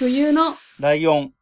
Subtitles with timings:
[0.00, 1.32] 冬のライオン。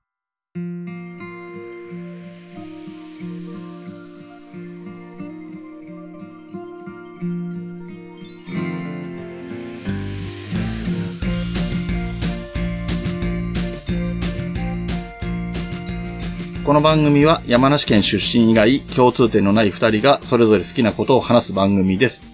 [16.65, 22.27] この番組は山梨県出身以外共通点のない二人がそれぞれ好きなことを話す番組です。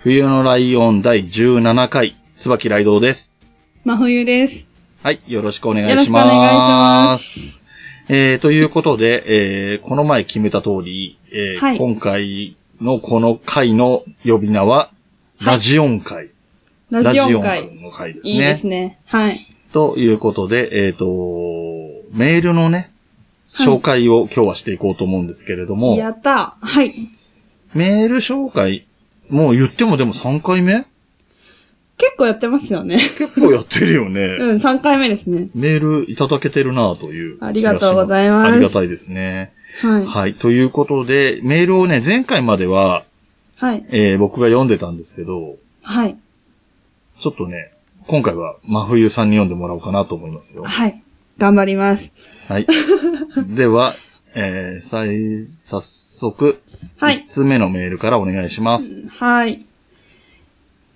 [0.00, 3.36] 冬のライオン第17回、椿ライドウです。
[3.84, 4.67] 真冬です。
[5.00, 6.28] はい、よろしくお願いよろしします。
[6.28, 7.62] くお願いします。
[8.08, 14.90] えー、ということで、えー、この前決めた通り、えーはい今回のこの回の呼び名は、
[15.40, 16.30] ラジオン会。
[16.90, 17.76] ラジオン会。
[17.76, 18.32] の回ですね。
[18.32, 18.98] いいですね。
[19.06, 19.46] はい。
[19.72, 21.04] ということで、えっ、と、
[22.12, 22.90] メールのね、はい
[23.50, 27.08] 紹介を今日はしていこうと思うんですけれども、やったはい。
[27.72, 28.84] メール紹介、
[29.30, 30.84] もう言ってもでも3回目
[31.98, 32.96] 結構やってますよね。
[32.96, 34.20] 結構やってるよね。
[34.40, 35.48] うん、3回目ですね。
[35.54, 37.38] メールいただけてるなという。
[37.40, 39.52] ありがとうございますありがたいですね。
[39.80, 40.06] はい。
[40.06, 40.34] はい。
[40.34, 43.04] ということで、メールをね、前回までは、
[43.56, 43.84] はい。
[43.90, 46.16] えー僕が読んでたんですけど、はい。
[47.18, 47.70] ちょっとね、
[48.06, 50.62] 今回は真冬さんに読んでもらおうかなと思いますよ。
[50.64, 51.02] はい。
[51.38, 52.12] 頑張ります。
[52.46, 52.66] はい。
[53.54, 53.94] では、
[54.34, 56.60] えー、最、早速、
[56.96, 59.04] はい1つ目のメールからお願いします。
[59.08, 59.64] はい。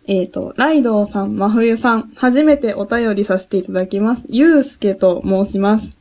[0.07, 4.25] えっ、と、ライドウさん、真冬さん、初めてお便りさせていただきます。
[4.29, 5.97] ゆうすけと申します。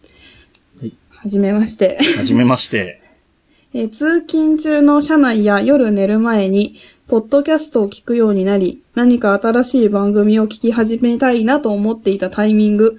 [0.79, 0.93] はい。
[1.09, 1.99] はじめまして。
[2.17, 2.99] はじめまして。
[3.73, 6.75] えー通勤中の車内や夜寝る前に、
[7.07, 12.97] ポッドキャストを聞くようになり、何か新しい番組を聞き始めたいなと思っていたタイミング、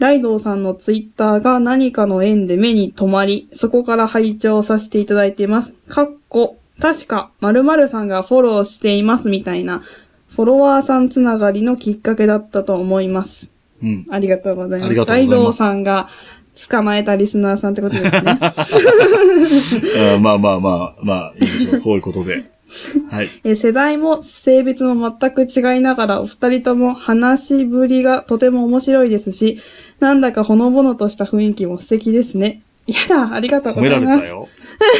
[0.00, 5.76] ライドウさんのツイッターが何かの縁で目に留まり、そこから拝聴させていただいています。
[5.88, 9.82] かっこ、確か、〇〇さんがフォローしていますみたいな、
[10.34, 13.50] フォロワーさんつながりのきっかけだったと思います。
[13.82, 14.06] うん。
[14.10, 14.88] ありがとうございます。
[14.88, 16.08] ありがとうございますライドウさんが
[16.70, 18.08] 捕まえたリスナーさんってことで
[19.46, 20.18] すね。
[20.20, 21.78] まあまあまあ、まあ、いいでしょう。
[21.78, 22.44] そういうことで。
[23.10, 23.30] はい。
[23.44, 29.60] えー世代も性別も全く違いながら、お二人とも話しぶりがとても面白いですし、
[30.00, 32.62] なんだかほのぼのとした雰囲気も素敵ですね。
[32.86, 34.08] やだ、ありがとう褒めございます。
[34.08, 34.48] られたよ。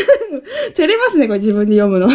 [0.74, 2.08] 照れますね、これ自分で読むの。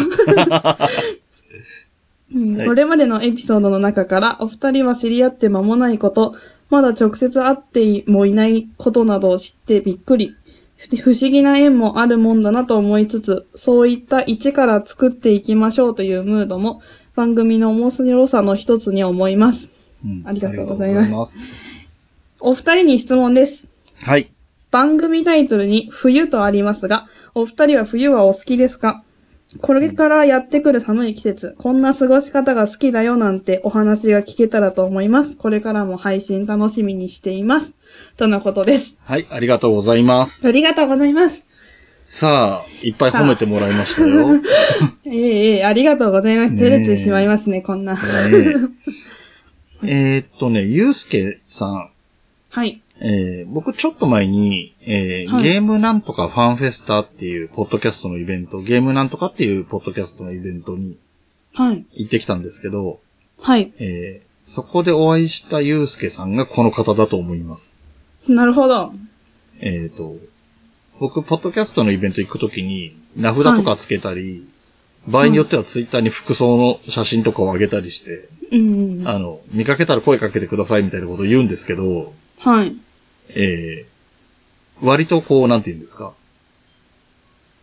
[2.33, 6.35] うんはいこれまでのエピソードの中から、お二人は知り合って間もないこと、
[6.69, 10.35] まだ直接会ってもいないことなどを知ってびっくり。
[10.77, 16.81] ふ不思議な縁もあるもんだなと思いつつ、そういった一から作っていきましょうというムードも
[17.15, 19.71] 番組の面白さの一つに思います。
[20.05, 21.41] うんありがとうございますありがとうござい
[22.39, 23.67] お二人に質問です。
[23.97, 24.05] ます。
[24.09, 24.31] はい。
[24.71, 29.03] 番組タイトルに冬とありますが、お二人は冬はお好きですか？
[29.61, 35.35] これからやってくる寒い季節、こんな過ごし方が好きだよなんてお話が聞けたらと思います。
[35.37, 37.73] これからも配信楽しみにしています。
[38.15, 38.99] とのことです。
[39.05, 40.47] はい、ありがとうございます。
[40.47, 41.43] ありがとうございます。
[42.05, 44.33] さあ、いっぱい褒めてもらいましたよ。
[44.33, 44.41] ね
[45.05, 46.55] ええええありがとうございます。
[46.55, 47.97] 照れてしまいますね、こんな。
[49.83, 51.89] ええーっとね、ゆうすけさん。
[52.49, 52.81] はい。
[53.01, 60.97] えー僕ちょっと前に、えーはいゲームなんとかファンフェスタっていうポッドキャストのイベント、ゲームなんとかっていうポッドキャストのイベントに
[61.53, 61.85] はい。
[61.93, 62.99] 行ってきたんですけど、
[63.41, 63.71] はい。
[63.79, 67.83] えーそこでお会いしたゆうすけさんがこの方だと思います。
[68.27, 68.91] なるほど。
[69.61, 70.15] えーっと、
[70.99, 74.43] 僕、ポッドキャストのイベント行くときに、名札とかつけたり、
[75.07, 79.07] 場合によってはツイッターに服装の写真とかを上げたりして、うんうん。
[79.07, 82.75] あの、見かけたら声かけてくださいみたいなことを言うんですけど、はい。
[83.29, 86.13] えー、割とこう、なんて言うんですか。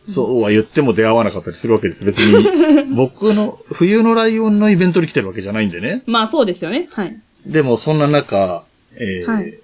[0.01, 2.05] そうは言っても出会わなかったりするわけです。
[2.05, 6.03] 別に、 僕の、冬のライオンのイベントに来てるわけじゃないんでね。
[6.07, 6.89] まあそうですよね。
[6.93, 7.17] はい。
[7.45, 8.63] でも、そんな中、
[8.95, 9.55] えーはい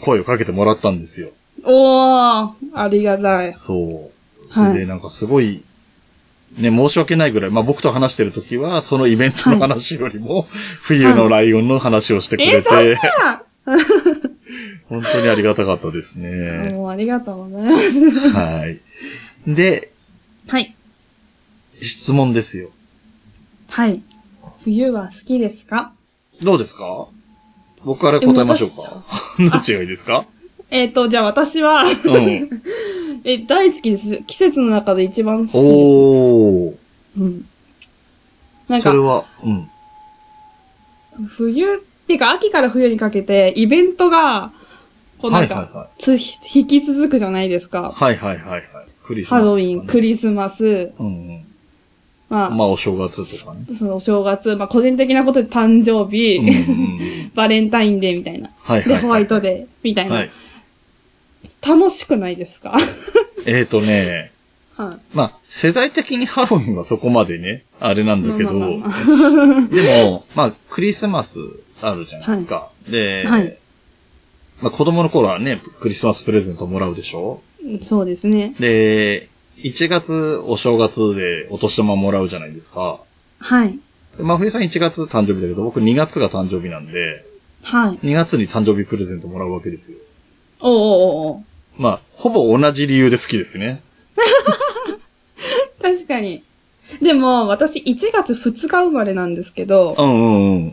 [0.00, 1.30] 声をかけてもらったんですよ。
[1.64, 3.52] おー、ありがたい。
[3.54, 4.60] そう。
[4.60, 5.62] はいで、なんかすごい、
[6.56, 10.46] ね、申し訳ないぐらい、まあ僕と話してるときは、そのイベントの話よりも、
[10.80, 14.25] 冬のライオンの話をしてくれて、え、そんな
[14.88, 16.70] 本当にありがたかったですね。
[16.70, 18.30] もうありがとうございます。
[18.30, 18.80] はい。
[19.46, 19.90] で、
[20.46, 20.74] はい。
[21.80, 22.70] 質問ですよ。
[23.68, 24.00] はい。
[24.64, 25.92] 冬は好きですか？
[26.42, 27.08] どうですか？
[27.84, 29.04] 僕から答えましょうか。
[29.38, 30.26] 何の違いですか？
[30.70, 32.50] えっ、と、じゃあ私は、うん。
[33.24, 34.22] え、大好きです。
[34.26, 35.58] 季節の中で一番好きです。
[35.58, 36.74] おー。
[37.18, 37.44] うん。
[38.68, 39.68] なんかそれ、は、うん。
[41.28, 44.52] 冬っていうか、秋から冬にかけて、イベントが、
[45.30, 46.12] こうなんか、はいはいはつ
[46.54, 47.92] 引き続くじゃないですか。
[47.94, 48.64] はいはいはいはい。
[49.04, 50.92] クリスマス、ハロウィン、クリスマス。
[50.98, 51.44] うんうん。
[52.28, 53.66] まあ、まあ、お正月とかね。
[53.78, 58.50] そのお正月、まあ個人的なことで誕生日、うんうんうん バレンタインデーみたいな。
[58.62, 59.02] はいはい、で、はい。
[59.02, 60.16] ホワイトデーみたいな。
[60.16, 60.30] はい。
[61.66, 62.76] 楽しくないですか？
[63.46, 64.32] えっ、とね、
[64.76, 65.16] はい。
[65.16, 71.38] まあ、世代的にハロウィンはそこまでね、あれなんだけど、まあまあまあでも、まあ、クリスマス
[71.80, 72.70] あるじゃないですか。
[72.88, 73.56] で、はい
[74.62, 77.42] まあ、子供の頃はね、クリスマスプレゼントもらうでしょ？
[77.82, 78.54] そうですね。
[78.58, 83.00] で、1月お正月でお年玉もらうじゃないですか。
[83.38, 83.78] はい。
[84.16, 87.24] で真冬さん1月誕生日だけど、僕2月が誕生日なんで、
[87.62, 87.98] はい。
[88.06, 89.98] 2月に誕生日プレゼントもらうわけですよ。
[90.60, 91.44] おうおうおうおう
[91.82, 93.82] まあ、ほぼ同じ理由で好きですね。
[95.82, 96.42] 確かに。
[97.02, 100.72] でも、私1月2日生まれなんですけど、うんうんうん。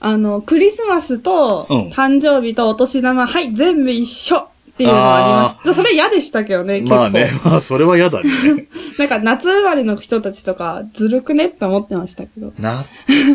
[0.00, 4.38] あの、クリスマスとうん誕生日とお年玉、はい、全部一緒
[4.74, 5.74] っていうのはあります。
[5.74, 6.96] それ嫌でしたけどね、結構。
[6.96, 8.30] まあね、まあそれは嫌だね。
[8.98, 12.52] なんか夏生まれの人たちとか、ずるくねって思ってましたけど。
[12.58, 12.86] 夏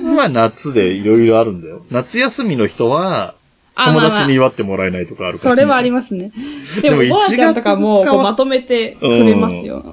[0.05, 1.85] は夏でいろいろあるんだよ。
[1.91, 3.35] 夏休みの人は、
[3.75, 6.33] あ友あまあに祝ってもらえないとかあるから、それはありますね。
[6.81, 9.83] でも、でもおばあちゃんとかも1月2日はこうまとめてくれますよ。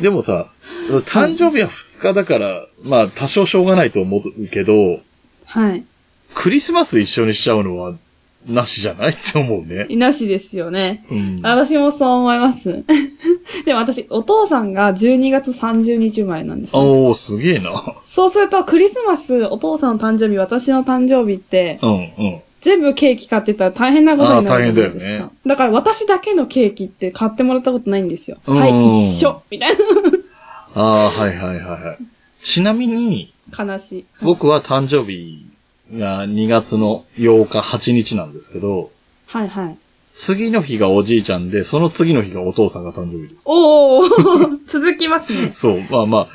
[0.00, 0.46] でもさ、
[1.06, 5.00] 誕生日は2日だから、まあ多少しょうがないと思うけど、
[5.52, 5.84] はい。
[6.34, 7.94] クリスマス一緒にしちゃうのは、
[8.46, 9.86] なしじゃないって思うね。
[9.94, 11.04] なしですよね。
[11.10, 11.40] うん。
[11.42, 12.84] 私もそう思います。
[13.66, 17.70] でも私、お父さんが12月30日生まれなんですよ、おー、すげえな。
[18.02, 22.40] そうすると、クリスマス、お父さんの誕生日、私の誕生日って、うん、うん。
[22.62, 24.94] 全部ケーキ買ってたら大変なことになるじゃないですか。
[24.94, 28.38] 大変だよねだから私だけのケーキって買ってもらったことないんですよ。
[28.46, 29.76] うんはい、一緒みたい
[30.74, 32.04] ああ、はいはいはいはい。
[32.42, 33.31] ちなみに、な。
[33.56, 34.04] 悲しい。
[34.22, 35.46] 僕は誕生日
[35.98, 38.90] が2月の8日、8日なんですけど、
[39.26, 39.78] はいはい。
[40.14, 43.46] 次の日がおじいちゃんで、その次の日がお父さんが誕生日です。
[43.48, 45.52] おー、 続きますね。
[45.52, 46.28] そう、まあまあ、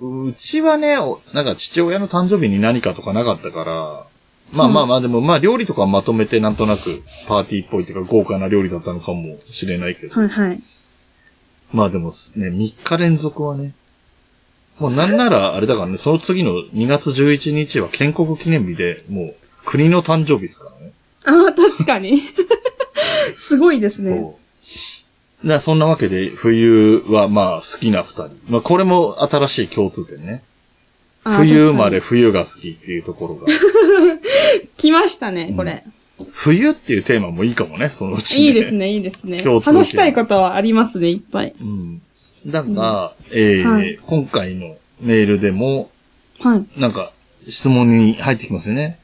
[0.00, 4.06] うちはね、おなんか父親の誕生日に何かとかなかったから、
[4.52, 10.20] まあまあまあでも、まあ料理とかまとめてなんとなくパーティーっぽいというか豪華な料理だったのかもしれないけど。
[10.20, 10.62] はいはい。
[11.72, 13.72] まあでもね、3日連続はね、
[14.78, 19.34] もうなんならあれだからね、その次の2月11日は建国記念日で、もう
[19.64, 20.92] 国の誕生日ですからね。
[21.46, 22.22] ああ、確かに。
[23.38, 24.34] すごいですね。
[25.44, 28.30] そそんなわけで、冬はまあ好きな二人。
[28.48, 30.42] まあこれも新しい共通点ね。
[31.24, 33.46] 冬生まれ、冬が好きっていうところが。
[33.50, 33.58] に
[34.76, 35.84] 来ましたね、これ。
[36.32, 38.46] 冬っていうテーマもいいかもね、そのうち、ね。
[38.46, 38.74] いいです。
[38.74, 39.42] ね、いいですね。
[39.42, 41.54] 共通点話したいことはありますね、いっぱい。
[41.60, 42.02] うん。
[42.46, 45.90] だが、えーはい今回のメールでも、
[46.40, 46.80] はい。
[46.80, 47.12] なんか、
[47.48, 48.98] 質問に入ってきますよね。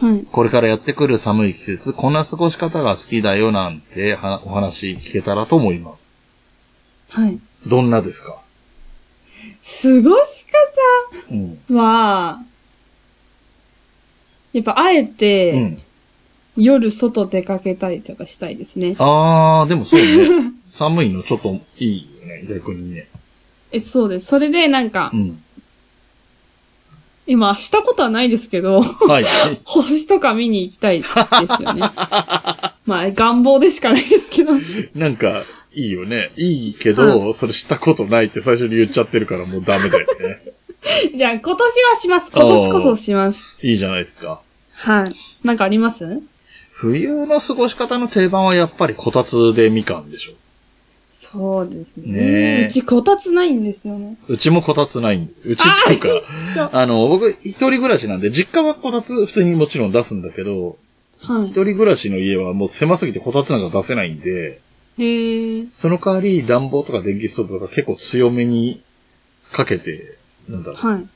[0.00, 0.24] はい。
[0.30, 6.16] これからやってくる寒い季節、こんな過ごし方が好きだよなんてはお話聞けたらと思います。
[7.10, 7.38] はい。
[7.66, 8.32] どんなですか？
[8.32, 10.46] 過ごし
[11.30, 11.58] うん。
[11.68, 12.40] 方は、
[14.52, 15.80] やっぱあえうて、ん。
[16.56, 18.94] 夜外出かけたりとかしたいですね。
[18.98, 20.52] あー、でもそうね。
[20.66, 23.06] 寒いのちょっといいよね、逆にね。
[23.72, 24.26] え、そうです。
[24.26, 25.40] それでなんかう、ん。
[27.26, 29.24] 今したことはないですけど、はい。
[29.64, 31.80] 星とか見に行きたいですよね。
[32.86, 34.52] まあ、願望でしかないですけど。
[34.94, 36.30] なんか、いいよね。
[36.36, 40.42] いいけど、それしたことないって最初に言っちゃってるからもうダメだよね。
[41.16, 42.30] じゃあ、今年はします。
[42.30, 43.56] 今年こそします。
[43.62, 44.40] いいじゃないですか。
[44.74, 45.14] はい。
[45.46, 46.20] なんかあります？
[46.72, 50.32] 冬の過ごし方の定番はやっぱりこたつでみかんでしょ。
[51.34, 52.12] そうですね。
[52.12, 54.16] ねえうちこたつないんですよね。
[54.28, 60.76] うちもこたつないんうちっていうか、あの、僕、一人暮らしなんで、実家はこたつ普通にもちろん出すんだけど、
[61.20, 61.64] はい一。
[61.64, 64.60] 人暮らしの家はもう狭すぎてこたつなんか出せないんで、
[64.98, 65.66] へえ。
[65.72, 68.80] その代わり暖房とか電気ストーブとか結構強めに
[69.50, 70.16] かけて、
[70.48, 71.06] なんだろう、はい。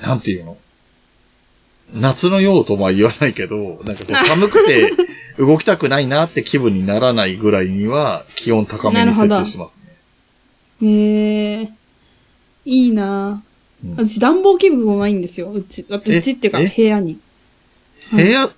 [0.00, 0.56] なんていうの？
[1.94, 4.90] 夏のようとは言わないけど、なんかこう寒くて
[5.38, 9.80] 動きたくないなって気分にならないぐらいには気温高めに設定します
[10.82, 10.86] ね。
[10.88, 11.70] へえ。
[12.66, 13.42] いいな
[13.84, 14.08] うんぁ。
[14.08, 15.50] 私暖房器具もないんですよ。
[15.50, 17.18] うち、あうちっていうかえ部屋に。
[18.12, 18.48] 部屋、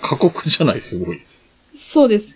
[0.00, 0.80] 過酷じゃない？
[0.80, 1.20] すごい。
[1.74, 2.33] そうです。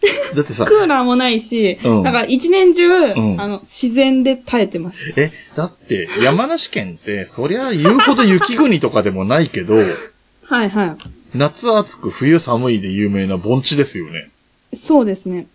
[0.34, 5.12] だってさク、ーラーもないし、うんだから一年中、んあの、自然で耐えてます。
[5.16, 9.74] え、だって山梨県って、そりゃ言うほど雪国とかでもないけど、
[10.44, 10.96] はいは
[11.34, 14.30] 夏暑く冬寒いで有名な盆地ですよね。
[14.72, 14.76] い。
[14.76, 15.46] そうですね。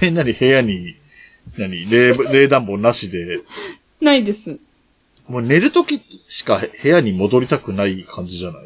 [0.00, 0.94] で、なに部屋に、
[1.58, 3.40] 何冷、冷暖房なしで、
[4.00, 4.58] ないです。
[5.28, 8.62] もう寝るときしか部屋に戻りたくない感じじゃない？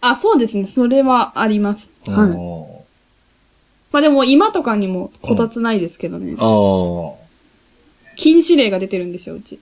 [0.00, 0.66] あ、そうですね。
[0.66, 1.90] それはあります。
[2.06, 2.73] はい。
[3.94, 3.94] い。
[3.94, 6.34] まあでも今とかにもこたつないですけどね。
[6.38, 7.24] ああ。
[8.16, 9.58] 禁止令が出てるんですよ、うち。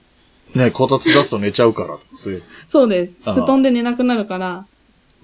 [0.55, 1.97] ね、こたつ出すと寝ちゃうから。
[2.15, 3.15] そういうそうです。
[3.23, 4.65] 布団で寝なくなるから。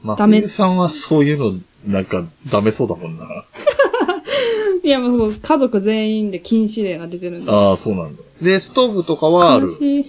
[0.04, 3.26] まあ、ダメ冬さんはそういうの、なんか、ダメそうだもんな。
[4.84, 7.52] いや、もうそう、家族全員で禁止令が出てるんで。
[7.52, 8.22] ああ、そうなんだ。
[8.42, 9.68] で、ストーブとかはある？
[9.68, 10.06] 悲しい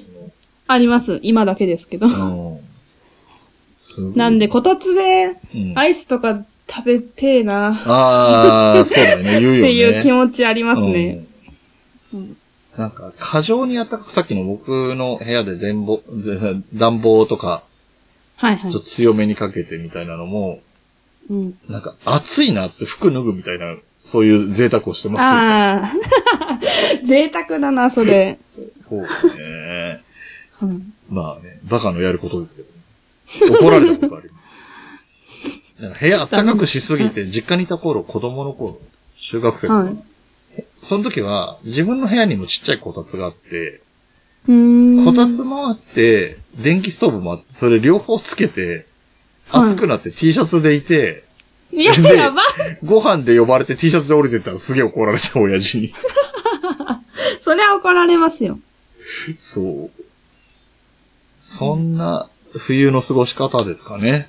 [0.69, 1.19] あります。
[1.23, 2.07] 今だけですけど。
[2.07, 2.59] うん。
[3.77, 9.59] すごいなんで、こたつでうん、アイスとか食べてえな、ああ、そうだよね、言うよね。
[9.59, 11.25] っていう気持ちありますね。
[12.15, 12.37] うんうん
[12.77, 16.39] なんか、過剰にあったかく、さっきの僕の部屋で暖房、で
[16.73, 17.63] 暖房とか、
[18.37, 18.83] はいはいちょっ。
[18.83, 20.61] と強めにかけてみたいなのも、
[21.29, 25.47] うん、なんか、暑いなって服脱ぐみたいな、そういう贅沢をしてますよね。
[25.47, 25.91] ああ。
[27.05, 28.39] 贅沢だな、それ。
[28.89, 30.03] そうですね。
[30.63, 32.63] うんまあね、バカのやることです
[33.37, 34.40] けど、ね、怒られたことあります。
[35.89, 38.79] 部屋暖かくしすぎて、実家にいた頃、子供の頃、
[39.17, 40.05] 中学生とか、はい
[40.83, 43.81] その時は、自分の部屋にもちっちゃいこたつがあって。
[44.47, 48.85] こたつもあって、電気ストーブもあって、それ両方つけて、はい
[49.53, 51.25] 暑くなって T シャツでいて、
[51.73, 52.47] いや、でやばい。
[52.85, 55.93] ご飯で呼ばれて T シャツで降りてったらすげえ怒られて、親父に。
[57.43, 58.59] それは怒られますよ。
[59.39, 60.03] そう。
[61.37, 64.29] そんな冬の過ごし方ですかね。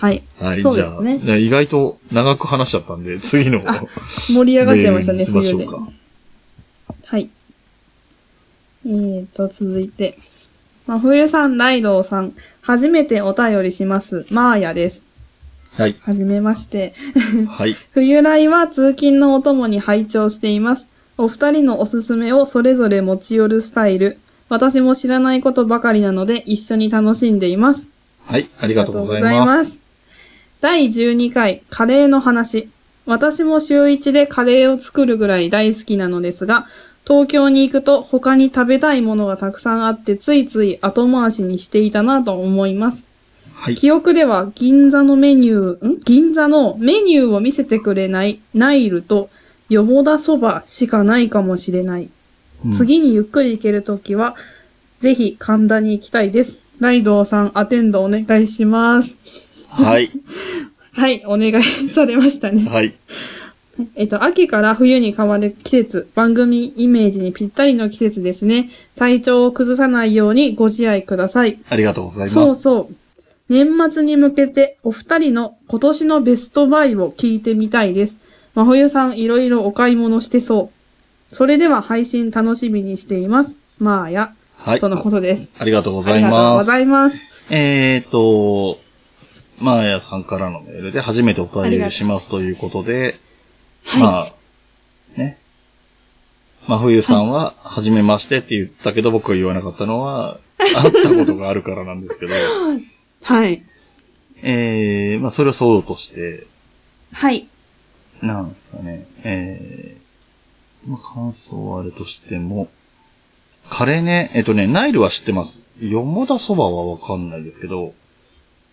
[0.00, 0.22] はい。
[0.40, 3.84] はい、じゃあ、そうですねね意外と長く話しちゃったんで、 次のあ
[4.30, 5.54] 盛り上がっちゃいましたね、冬で。
[5.54, 5.88] ましょうか。
[7.04, 7.28] はい。
[8.86, 10.16] えーと、続いて。
[10.86, 14.24] 真冬さん、ライドウさん、初めてお便りします。
[14.30, 15.02] マーヤです。
[15.74, 15.96] はい。
[16.00, 16.94] はじめまして。
[17.46, 17.76] はい。
[17.92, 20.86] 冬来は通勤のお供に拝聴しています。
[21.18, 24.16] お二人のおすすめをそれぞれ持ち寄るスタイル。
[24.48, 27.86] 私も知らないことばかりなので一緒に楽しんでいます。
[28.24, 29.79] はいありがとうございます。
[30.60, 32.68] 第12回、カレーの話。
[33.06, 36.66] 私も週1でカレーを作るぐらい大好きなのですが、
[37.06, 43.06] 東京に行くと他に食べたいものがたくさんあってついつい後回しにしていたなと思います。
[43.54, 43.74] はい。
[43.74, 46.00] 記憶では銀座のメニュー、ん？
[46.04, 49.30] 銀座のメニューを見せてくれないナイルと
[49.70, 52.10] よもだそばしかないかもしれない。
[52.66, 54.36] うん次にゆっくり行けるときは、
[55.00, 56.56] ぜひ神田に行きたいです。
[56.78, 59.16] ライドウさん、アテンドお願いします。
[59.70, 60.10] はい。
[60.92, 62.68] はい、お願いされましたね。
[62.68, 62.94] はい。
[63.94, 68.70] えっと、秋から冬に変わる季節、番組イメージにぴったりの季節ですね。
[68.96, 71.58] 体調を崩さないようにご自愛ください。
[71.68, 72.34] ありがとうございます。
[72.34, 72.94] そうそう。
[73.48, 78.16] 年末に向けてお二人の今年のベストバイを聞いてみたいです。
[78.54, 80.70] 真冬さんいろいろお買い物してそ
[81.32, 81.34] う。
[81.34, 83.56] それでは配信楽しみにしています。
[83.78, 84.80] まあや、はい。
[84.80, 85.48] とのことです。
[85.58, 86.66] ありがとうございありがとうます。
[86.66, 87.16] ございます。
[87.50, 88.78] えーと、
[89.60, 93.18] まあやさんからのメールで初めてお便りしますということで、
[93.84, 94.02] はい。
[94.02, 94.32] まあ、
[95.18, 95.38] ね。
[96.66, 102.34] まあ、冬さんは、初めましてって言ったけど、僕が言わなかったのは、会ったことがあるからなんですけど、
[103.22, 103.62] はい。
[104.42, 106.46] えー、まあ、それをそうとして、
[107.12, 107.48] はい。
[108.22, 112.68] なんですかね、えー、まあ、感想はあれとしても、
[113.68, 115.66] カレーね、えっとね、ナイルは知ってます。
[115.80, 117.94] よもだそばはわかんないですけど、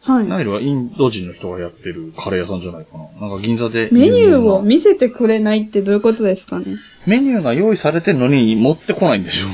[0.08, 0.28] はい。
[0.28, 3.28] ナイルはインド人の人がやってるカレー屋さんじゃないかな。
[3.28, 3.90] なんか銀座で。
[3.92, 6.78] メニューを見せてくれないってどういうことですかね？
[7.06, 9.48] メニューが用意されてるのに持ってこないんでしょ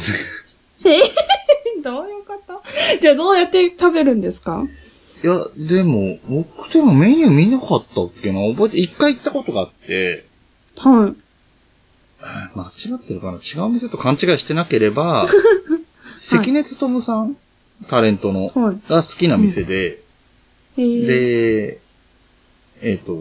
[0.85, 0.95] うね。
[1.77, 1.81] え？
[1.81, 2.61] どういうこと？
[3.01, 4.63] じゃあどうやって食べるんですか？
[5.23, 8.41] いや、でも、僕でもメニュー見なかったっけな？
[8.53, 10.25] 覚えて、一回行ったことがあって、
[10.77, 11.15] はい。
[12.55, 13.37] 間違ってるかな？
[13.37, 15.27] 違う店と勘違いしてなければ、
[16.17, 17.35] 関根勤さん、
[17.87, 18.77] タレントの、はい。
[18.89, 19.99] が好きな店で、
[20.77, 21.79] で、
[22.81, 23.19] えっ、と、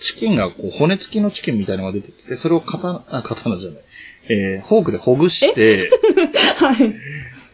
[0.00, 3.80] チキンが、こう、骨付きのチキンみたいなのが出てきて、それを刀、あ、刀じゃない。
[4.28, 5.90] えー、フォークでほぐして、
[6.56, 6.76] はい。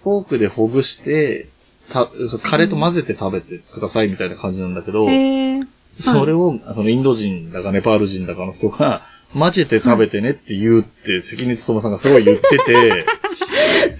[0.02, 1.48] フォークでほぐして、
[1.90, 2.08] た、
[2.42, 5.06] カレーと混ぜて食べてくださいみたいな感じなんだけど、
[6.00, 13.06] それを、そのインド人だかネパール人だかの人が、混ぜて食べてねって言うって、関根勤さんがすごい言ってて、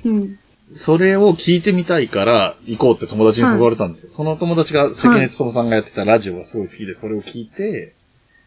[0.05, 0.39] うん。
[0.75, 4.13] それを聞いてみたいから行こうって友達に誘われたんですよ。
[4.17, 7.95] その友達が関根勤さんがやってたラジオがすごい好きで、それを聞いて、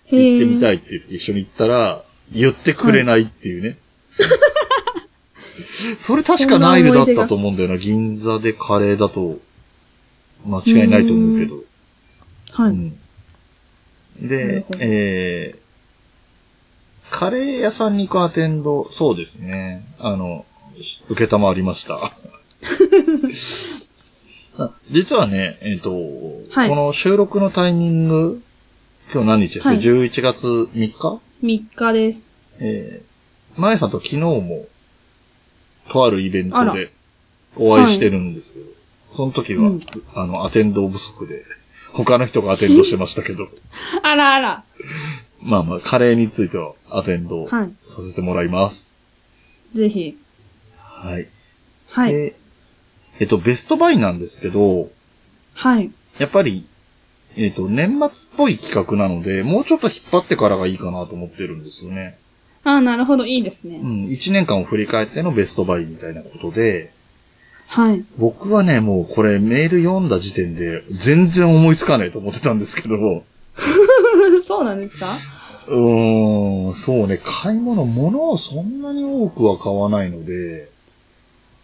[0.05, 0.75] へ行ってみたい。
[0.75, 3.77] いって言って一緒に行ったら、言ってくれないっていうね。
[5.99, 7.77] それ確かナイルだったと思うんだよな。
[7.77, 9.39] 銀座でカレーだと、
[10.45, 11.63] 間違いないと思うけど。
[12.51, 12.71] はい。
[12.71, 12.97] うん
[14.21, 19.83] でえー、カレー屋さんに行くアテンド、そうですね。
[19.99, 20.45] あの、
[21.09, 22.11] 受けたまわりました。
[24.57, 25.91] あ 実はね、えっ、と、
[26.51, 28.41] はいこの収録のタイミング、
[29.11, 32.21] 今日何日ですか、はい ?11 月3日？3日です。
[32.59, 34.67] えー、まやさんと昨日も、
[35.89, 36.91] とあるイベントで
[37.55, 38.65] お会いしてるんですけど、
[39.11, 39.81] その時は、うん
[40.15, 41.43] あの、アテンド不足で、
[41.91, 43.47] 他の人がアテンドしてましたけど、
[44.01, 44.63] あらあら。
[45.41, 48.95] まあまあ、カレーについてはアテンドはいさせてもらいます。
[49.75, 50.17] ぜひ。
[51.03, 51.27] はい。
[51.89, 52.12] はい。
[52.13, 52.36] で
[53.19, 54.89] えっと、ベストバイなんですけど、
[55.53, 55.91] はい。
[56.17, 56.65] やっぱり、
[57.36, 62.17] えっと、年末っぽい企画なので、もうちょっと引っ張ってからがいいかなと思ってるんですよね。
[62.63, 63.25] ああ、なるほど。
[63.25, 63.77] いいですね。
[63.77, 66.91] うん、1年間を振り返ってのベストバイみたいなことで、
[67.67, 68.03] はい。
[68.17, 73.24] 僕はね、もうこれメール読んだ時点で全然思いつかないと思ってたんですけど、
[74.48, 75.07] そうなんですか？
[75.67, 80.69] うーん、そうね、買い物、物をそんなに多くは買わないので、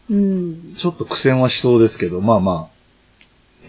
[0.10, 0.76] うん。
[0.76, 2.80] ちょっと苦戦はしそうですけど、まあまあ、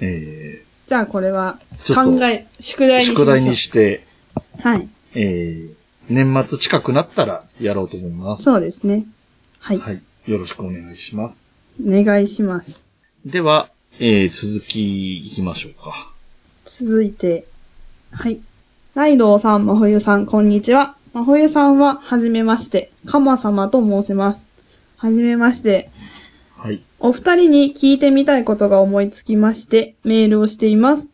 [0.00, 1.58] えじゃあこれは
[1.94, 4.04] 考え、宿題ー、に宿題にして、
[4.60, 4.88] はい。
[5.14, 5.74] えー、
[6.08, 8.42] 年末近くなったらやろうと思います。
[8.42, 9.04] そうですね。
[9.60, 9.78] はい。
[9.78, 10.02] はい。
[10.26, 11.48] よろしくお願いします。
[11.80, 12.82] お願いします。
[13.24, 13.68] では、
[14.00, 16.10] えー、続き行きましょうか。
[16.64, 17.44] 続いて、
[18.10, 18.40] はい。
[18.94, 20.96] ライドウさん、まほゆさん、こんにちは。
[21.12, 24.42] まほゆさんは、はじめまして、かまさまと申します。
[24.96, 25.90] はじめまして。
[26.62, 26.80] はい。
[26.98, 31.08] お二人に聞いてみたいことが思いつきまして、メールをしています。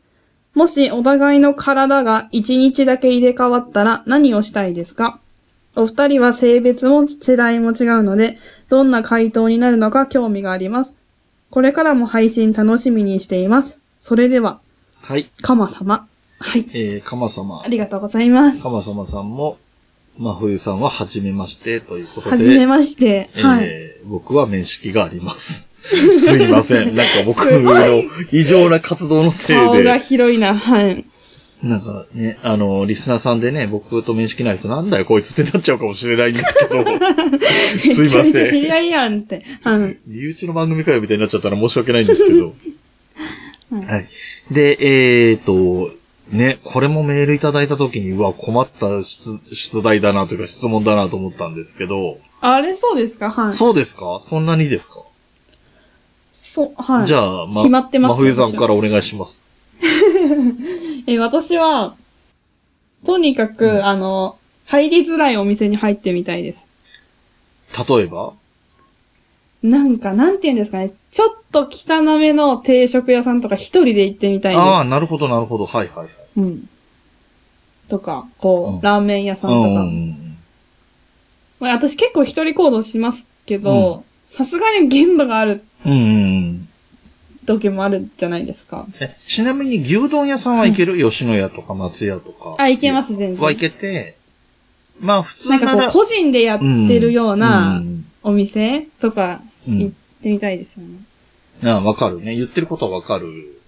[0.55, 5.21] もしお互いの体が一日だけ入れ替わったら何をしたいですか？
[5.76, 8.38] お二人は性別も世代も違うので、
[8.69, 10.95] どんな回答になるのか興味があります。
[11.50, 13.79] これからも配信楽しみにしています。
[14.00, 14.61] それでは、
[15.03, 15.25] はい。
[15.43, 16.07] かま様。
[16.41, 16.67] はい。
[16.73, 17.69] えー、かま様あ。
[17.69, 18.61] りがとうございます。
[18.61, 19.59] かま様さんも、
[20.19, 22.37] まふゆさんははじめましてということで。
[22.37, 23.31] はじめまして。
[23.35, 23.65] はい。
[23.65, 25.71] えー僕は面識があります。
[25.83, 26.95] すいません。
[26.95, 30.55] なんか僕のい異常な活動のせい顔がで、広いな。
[30.55, 31.05] はい。
[31.63, 36.85] なんかね、あの、リスナーさんでね、僕と面識ない人なんだよこいつってなっちゃうかもしれないんですけど、
[37.95, 38.63] すいません。
[38.63, 39.43] り合いやんって。
[39.63, 39.97] はい。
[40.07, 42.55] 身内の番組かよみたいになっちゃったら申し訳ないんですけど。
[43.71, 44.09] はいはい。
[44.51, 45.91] で、えーと、
[46.31, 53.30] ね、これもメールいただいたときに、うわ、困った出出題だなというか質問だなと思ったんですけど、あれそうですか？
[53.30, 53.54] はい。
[53.54, 54.21] そうですか？
[54.23, 55.00] そんなにですか、
[56.32, 57.06] そう、はい。
[57.06, 59.47] じゃあ、ま、決まってます真冬さんからお願いします。
[61.09, 61.95] え、私は、
[63.04, 66.67] とにかく、うんあの、入りづらいお店に入ってみたいです。
[67.89, 68.32] 例えば？
[69.63, 70.93] なんか、なんて言うんですかね。
[71.13, 75.67] ちょっと汚めの定食屋さんとか一人で行ってみたいああ、でなるほど、なるほど。
[75.67, 76.09] はいはいはい。
[76.09, 76.13] す。
[76.41, 76.69] うん。
[77.89, 79.67] とか、こう、うんラーメン屋さんとか。
[79.69, 80.25] うんうん
[81.60, 85.92] まあ、私結構一人行動しますけど、さすがに限度があるうん。
[85.92, 86.69] うん。
[87.47, 88.86] 時もあるじゃないですか。
[89.00, 92.56] え、ちなみに牛丼屋さんは行ける、吉野家とか松屋とか。
[92.58, 93.38] あ、行けます、全然。
[93.38, 94.16] は行けて、
[95.00, 100.99] まあ普通ならなんかこう、個人でやってるようなうんお店とかうん行ってみたいですよね。
[101.64, 102.34] ああわかるね。
[102.34, 103.60] 言ってることはわかる。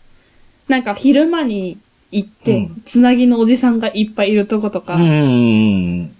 [0.68, 1.78] なんか昼間に
[2.10, 6.16] 行って、うんつなぎのおじさんがいっぱいいるとことかうん、うんうん。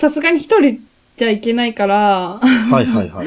[0.00, 0.80] さすがに一人
[1.18, 3.26] じゃいけないから、はいはいはい。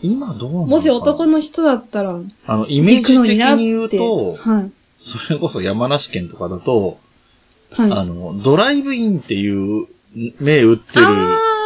[0.00, 4.70] 今どうなのもし男の人だったら、あの、イメージ的のに言うと、はい。
[4.98, 6.98] それこそ山梨県とかだと、
[7.72, 7.92] はい。
[7.92, 9.86] あの、ドライブインっていう、
[10.40, 11.06] 銘打ってる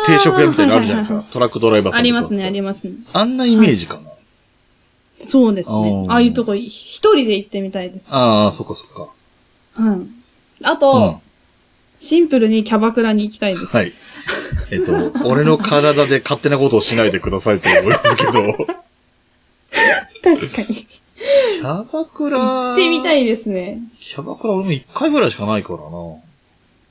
[0.05, 1.27] 定食屋みたいなのあるじゃないですはいはい。
[1.29, 2.95] かトラックドライバーさんとかありますね、ありますね。
[3.13, 4.01] あんなイメージかな？
[5.29, 5.71] そうです。
[5.71, 8.09] ねああいうとこ一人で行ってみたいです。
[8.11, 8.89] ああ、そっかそっ
[9.77, 9.81] か。
[9.81, 10.01] はい。
[10.65, 11.21] あと、
[12.01, 13.67] シンプルにキャバクラに行きたいです。
[13.67, 13.93] はい。
[14.71, 18.33] えっと、俺の体で勝手なことをしないでくださいと思いますけど、
[20.23, 20.75] 確かに。
[20.75, 23.81] キャバクラ、行ってみたいですね。
[23.99, 25.85] キャバクラ俺も一回ぐらいしかないからな。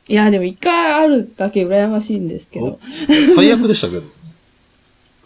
[0.08, 2.80] いや、でも一回あるだけ羨ましいんですけど。
[3.36, 4.04] 最悪でしたけど。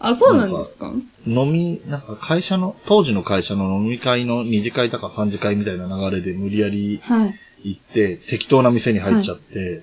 [0.00, 0.92] あ、そうなんですか
[1.26, 7.34] 飲み、なんか会社の、当時の会社の飲み会の二次会とか三次会みたいな流れで無理やりはい。
[7.64, 9.82] 行って、適当な店に入っちゃって、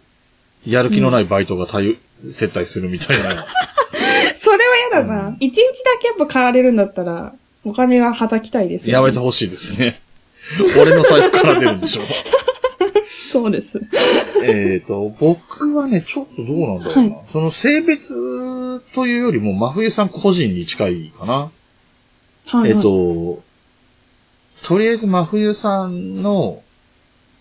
[0.66, 1.96] やる気のないバイトが対応
[2.32, 3.46] 接待するみたいな。
[4.42, 5.08] それは嫌だう。
[5.08, 7.34] なん一、日だけやっぱ買われるんだったら、
[7.64, 8.94] お金ははたきたいですよ、ね。
[8.94, 10.00] やめてほしいですね。
[10.80, 12.04] 俺の財布から出るんでしょ。
[13.06, 13.82] そうです。
[14.44, 17.16] えっと、僕はね、ちょっとどうなんだろうな。
[17.16, 21.52] はいその性別というよりも、真冬さん個人に近いかな。
[22.46, 23.44] はい、えっ、と、
[24.64, 26.62] とりあえず真冬さんの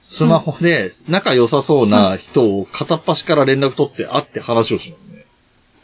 [0.08, 5.24] スマホで仲良さそうな人を片っ端から連絡取って会って話をしますね。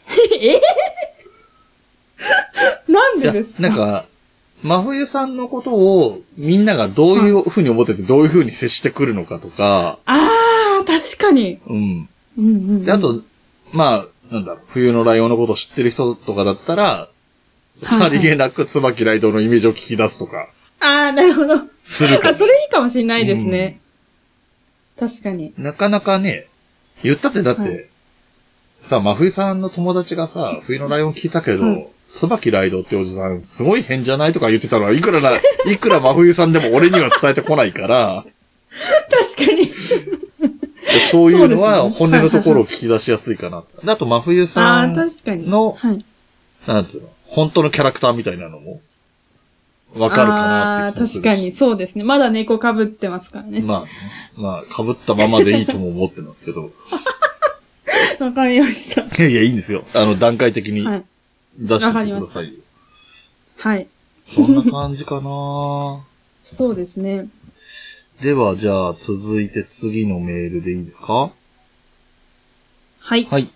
[0.41, 0.61] え？
[2.87, 3.61] なんでです、か？
[3.61, 4.05] なんか、
[4.63, 11.59] 真冬さんのことをみんながどういうふうに思っててどういうふうに接してくるのかとか、あー、確かに。
[11.67, 11.75] うん。
[11.75, 12.85] うんうん、うん。
[12.85, 13.21] で、あと、
[13.71, 17.09] まあ、なんだろう、冬のライオンのことを知ってる人とかだったら、
[17.83, 21.59] さりげなく椿ライドのイメージを聞き出すとか、ああ、なるほど。
[21.83, 23.80] するかあ、それいいかもしれないですね。
[25.01, 25.51] 確かに。
[25.57, 26.45] なかなかね、
[27.01, 27.85] 言ったってだって、はい
[28.83, 35.31] さ、真冬さんの友達がさ、冬のライオン聞いたけど、はい椿ライドっておじさん、すごい変じゃないとか言ってたのは、いくらな、
[35.71, 38.25] いくら真冬さんでも俺には伝えてこないから、
[39.37, 39.71] 確かに。
[41.09, 43.63] そういうのは本音のところを聞き出しやすいかな。
[43.87, 44.93] あと、真冬さん。
[44.93, 46.03] のはい。
[46.67, 48.81] なんつうの、本当のキャラクターみたいなのも、
[49.93, 52.03] わかるかなって気ああ、もするし確かに、そうですね。
[52.03, 53.59] まだ猫被ってますからね。
[53.61, 53.89] まあね、
[54.37, 56.71] まあ、被ったままでいいとも思ってますけど。
[58.19, 59.01] わかりました。
[59.01, 59.83] いやいや、いいんですよ。
[59.93, 61.03] あの、段階的にはい。
[61.59, 62.59] 出してってくださいよ。
[63.57, 63.87] はい。
[64.25, 65.21] そんな感じかな
[66.43, 67.27] そうですね。
[68.21, 71.31] では、じゃあ、続いて次のメールでいいですか？
[72.99, 73.25] はい。
[73.29, 73.49] はい。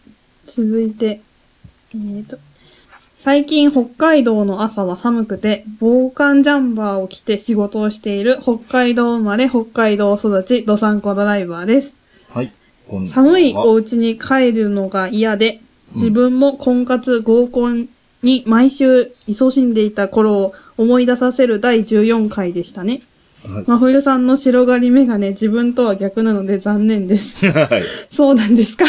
[0.48, 1.22] 続いて、
[1.94, 2.38] えーと、
[3.26, 11.96] 最近北海道の朝は寒くて、防寒ジャンバーを着て仕事をしている北海道生まれ北海道育ちドサンコドライバーです。
[12.30, 12.52] はい。
[13.08, 17.88] 寒いおう家に帰るのが嫌で、うん自分も婚活合コン
[18.22, 23.02] に毎週勤しんでいた頃を思い出させる第14回でしたね。
[23.44, 23.66] はい。
[23.66, 27.44] 真冬さんの白刈りメガネ自分とは逆なので残念です。
[27.50, 27.84] はい。
[28.12, 28.86] そうなんですか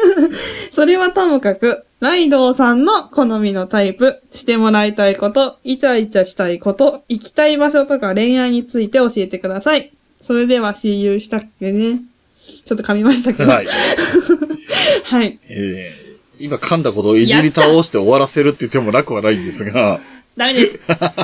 [0.72, 9.92] それはともかく、ライドウさんの好みのタイプ、してもらいたいこと、イチャイチャしたいこと、行きたい場所とか恋愛について教えてください。
[10.20, 12.02] それでは、親友したっけね。
[12.64, 13.50] ちょっと噛みましたけど。
[13.50, 13.66] はい。
[15.04, 15.38] はい。
[15.48, 20.00] えー、今噛んだことをいじり倒して終わらせるって言ってもなくはないんですが、
[20.38, 20.78] ダメです。
[20.96, 21.14] ダ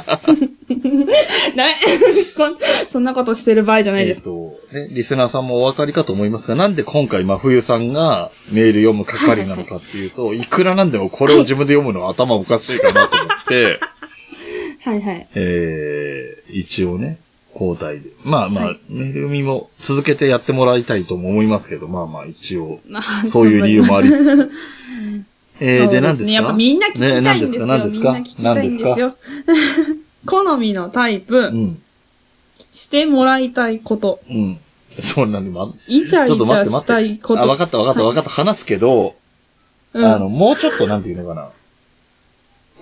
[1.66, 1.77] メ
[2.37, 2.57] こん
[2.90, 4.18] そんなことしてる場合じゃないです。
[4.18, 13.79] えっと、ね、リスナーさんもお分かりかと思いますが、なんで今回真冬さんがメール読む係なのかっていうと、いくらなんでもこれを自分で読むのは頭おかしいかなと思って、
[14.83, 15.29] はいはい。
[15.35, 17.18] えー、一応ね、
[17.55, 18.11] 交代で。
[18.24, 24.50] まあまあ、はいメール読みも続けてやってもらいたいとも思いますけど、まあまあ一応、なそういう理由もありつつ。
[25.61, 26.31] えー、で、何ですか？
[26.31, 27.61] ねやっぱみんな聞きたいんですよ。
[27.61, 28.12] ね、何ですか？
[28.12, 29.01] みんな聞きたいんです何ですか？
[29.01, 29.17] よ。
[30.27, 31.83] 好みのタイプ、うん。
[32.73, 34.59] してもらいたいこと、うん。
[34.99, 36.87] そうなんで、ま、イチャちょっとイチャし待って待って。
[36.87, 37.43] たいこと。
[37.43, 38.31] あ、わかったわかったわかった。
[38.31, 39.14] 話すけど、
[39.93, 41.51] うんあの、もうちょっとなんていうのかな。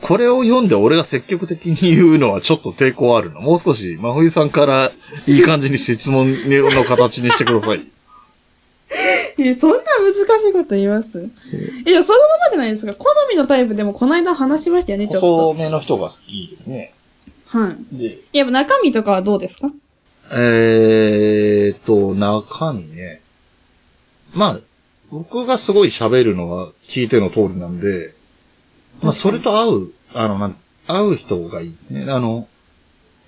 [0.01, 3.41] これを読んで俺が積極的に言うのはちょっと抵抗あるの。
[3.41, 4.91] もう少し、真冬さんから
[5.27, 7.87] いい感じに質問の形にしてください。
[9.39, 11.31] え、そんな難しいこと言います？
[11.81, 12.95] え、でもそのままじゃないですか。
[12.95, 15.53] 好みのタイプでもこの間話しましたよね、ちょっと。
[15.53, 16.93] 細めの人が好きですね。
[17.47, 17.99] はい。
[17.99, 19.71] で、やっぱ中身とかはどうですか？
[20.35, 23.21] えーと、中身ね。
[24.35, 24.61] まあ、
[25.11, 28.15] 僕がすごい喋るのは聞いての通りなんで、
[29.03, 32.07] まあ、それと合う、あの、なん、合う人がいいですね。
[32.11, 32.49] あの、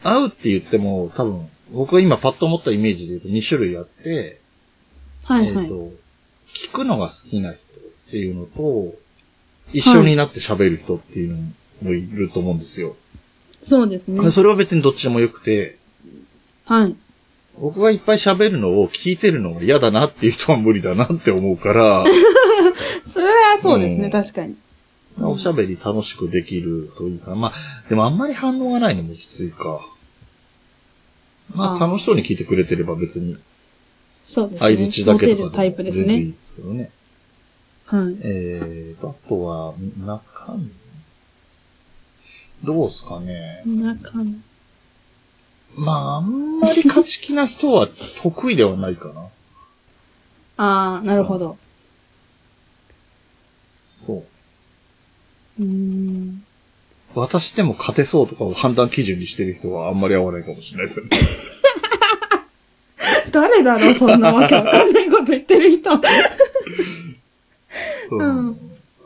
[0.03, 4.41] 合うって言っても、多分、僕が今パッと思ったイメージで言うと2種類あって、
[5.25, 5.65] はいはい。
[5.65, 5.91] えっと、
[6.47, 8.95] 聞くのが好きな人っていうのと、
[9.73, 11.43] 一緒になって喋る人っていうの
[11.83, 12.97] もいると思うんですよ。
[13.63, 14.31] そうですね。
[14.31, 15.79] それは別にどっちでもよくて、
[16.67, 16.97] はい。
[17.59, 22.05] 僕がいっぱい喋るのを聞いてるのが嫌だなっていう人は無理だなって思うから、
[23.13, 24.57] それはそうですね、うん確かに。
[25.21, 27.37] おしゃべり楽しくできるといいかな。
[27.37, 27.53] まあ、
[27.89, 29.81] でもあんまり反応がないのもきついか。
[31.55, 33.37] まあ、楽しそうに聞いてくれてれば別に、
[34.27, 34.59] そうですね。
[34.61, 36.05] 相槌だけとかモテるタイプですね。
[36.05, 36.91] 全然いいですけどね。
[37.87, 38.17] はい。
[38.23, 40.71] えーと、あとは、中身？
[42.65, 43.63] どうすかね。
[43.67, 44.41] 中身。
[45.77, 47.89] まあ、あんまり勝ち気な人は
[48.23, 49.29] 得意ではないかな。
[50.57, 51.59] あー、なるほど。
[53.89, 54.25] そ
[55.59, 55.63] う。
[55.63, 56.45] うーん。
[57.15, 61.11] 私でも勝てそうとかを判断基準にしてる人はあんまり合わないかもしれないですよね。
[63.35, 65.91] 誰だろう、そんなわけわかんないこと言ってる人。
[68.11, 68.57] うん。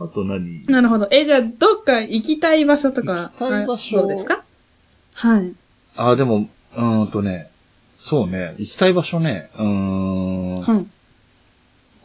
[0.01, 0.67] あと何？
[0.67, 1.09] なるほど。
[1.11, 3.99] え、じゃあ、どっか行きたい場所とか、行きたい場所？
[3.99, 4.45] あどうですか？
[5.15, 5.53] はい。
[5.97, 7.49] あ、でも、うーんとね、
[7.99, 10.87] そうね、行きたい場所ね、うーん、はい。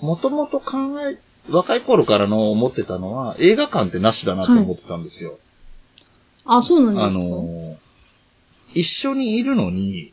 [0.03, 1.17] もともと考え、
[1.51, 5.37] 若い頃からの思ってたのは、映画館ってなしだなと思ってたんですよ。
[6.45, 7.23] あ、そうなんあですか？
[7.23, 7.77] の、
[8.73, 10.11] 一緒にいるのに、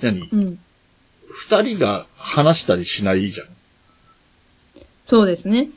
[0.00, 0.28] 何？
[0.32, 0.58] うん。
[1.28, 3.46] 二人が話したりしないじゃん。
[5.06, 5.68] そうですね。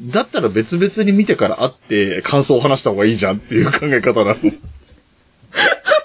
[0.00, 4.36] だったら別々に見てから会って感想を話した方がいいじゃんっていう考え方なの。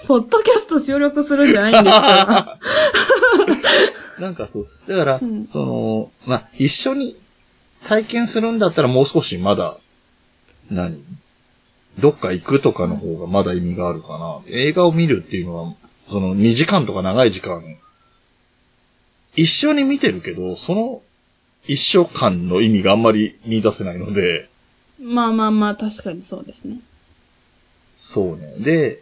[0.06, 2.58] ポッドキャスト収録するんじゃないんですか
[4.20, 4.68] なんかそう。
[4.88, 7.16] だから、うんその、まあ、一緒に
[7.86, 9.76] 体験するんだったらもう少しまだ、
[10.70, 11.02] 何？
[11.98, 14.40] どっか行くとかの方がまだ意味があるかな。
[14.48, 15.74] 映画を見るっていうのは、
[16.08, 17.76] その2時間とか長い時間、
[19.38, 21.00] 一緒に見てるけど、その
[21.68, 24.48] 一緒間の意味があんまり見出せないので、
[25.00, 26.78] まあまあまあ、確かにそうですね。
[27.92, 28.54] そうね。
[28.58, 29.00] で、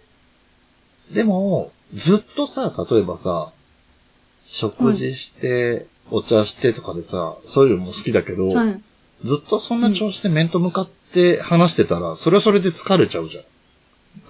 [1.11, 3.51] でも、ずっとさ、例えばさ、
[4.45, 8.81] 食事して、お茶してとかでさ、そういうのも好きだけど、はい。
[9.25, 13.45] ずっとそんな調子で面と向かって話してたら、それはそれで疲れちゃうじゃん。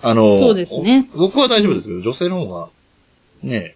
[0.02, 2.68] あの、そうですねお僕は大丈夫ですけど、女性の方が、
[3.42, 3.74] ね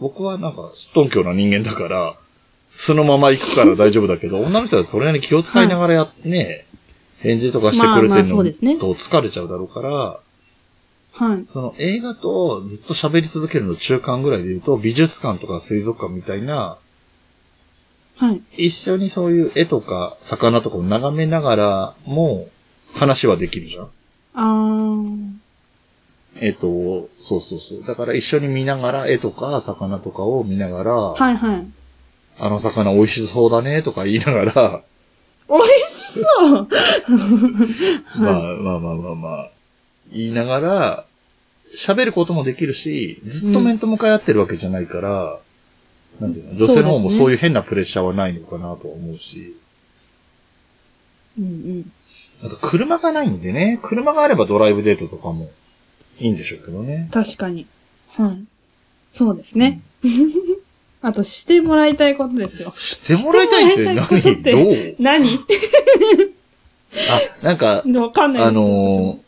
[0.00, 2.16] 僕はなんか、すっとんきょうな人間だから、
[2.70, 6.66] そのまま行くから大丈夫だけど、女の人はそれなりに気を使いながらやね、
[7.20, 8.44] 返事とかしてくれてるの
[8.78, 10.20] と疲れちゃうだろうから、
[11.12, 11.46] はい。
[11.46, 16.76] その映画とずっと喋り続けるの中間ぐらいで言うと、美術館とか水族館みたいな、
[18.16, 18.42] はい。
[18.66, 22.48] 一緒にそういう絵とか魚とかを眺めながらも
[22.94, 23.88] 話はできるじゃん。
[24.34, 25.35] あー。
[26.40, 27.84] えっと、そうそうそう。
[27.84, 31.66] だから一緒に見ながら絵とか魚とかを見ながら、はいはい。
[32.38, 34.82] あの魚美味しそうだねとか言いながら、
[35.48, 36.68] 美味しそう
[38.18, 39.50] まあまあまあまあまあ、
[40.12, 41.04] 言いながら、
[41.74, 45.38] 喋ることもできるし、ずっと面と向かい合ってるわけじゃないから、
[46.20, 49.56] なんていうの、女性の方もそういう変なプレッシャーはないのかなと思うし、
[51.38, 51.92] うんうん。
[52.42, 55.50] あと車がないんでね、車があればドライブデートとかも
[56.18, 57.08] いいんでしょうけどね。
[57.12, 57.66] 確かに。
[58.12, 58.44] はい。
[59.12, 59.80] そうですね。
[61.02, 62.72] あと、してもらいたいことですよ。
[62.76, 64.06] してもらいたいって何？
[64.20, 64.96] してどう？
[64.98, 65.38] 何？
[67.42, 69.18] あ、なんか、わかんないあのー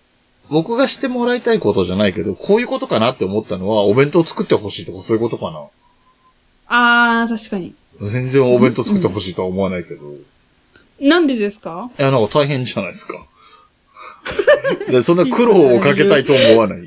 [0.50, 5.66] 僕がしてもらいたいことじゃないけど、こういうことかなって思ったのは、お弁当作ってほしいとかそういうことかな。
[6.68, 7.74] あー、確かに。
[8.00, 10.00] 全然お弁当作ってほしいとは思わないけど。
[11.02, 11.90] なんでですか？
[11.98, 13.26] いや、なんか大変じゃないですか。
[14.90, 16.84] でそんな苦労をかけたいと思わない。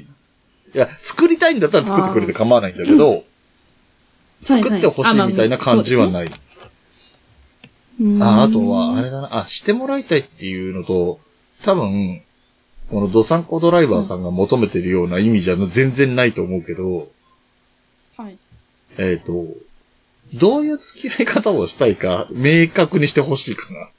[0.74, 3.24] いや、作りたいんだったら作ってくれて構わないんだけど、
[4.44, 6.30] 作ってほしいみたいな感じはない。
[8.20, 11.20] ああとは、あれだな、あ、してもらいたいっていうのと、
[11.64, 12.22] 多分、
[12.90, 17.10] このドサンコドライバーさんが求めてるような意味じゃ全然ないと思うけど、
[18.18, 18.38] はい。
[18.98, 19.46] えっ、と、
[20.34, 23.90] どういう付き合い方をしたいか、明確にしてほしいかな。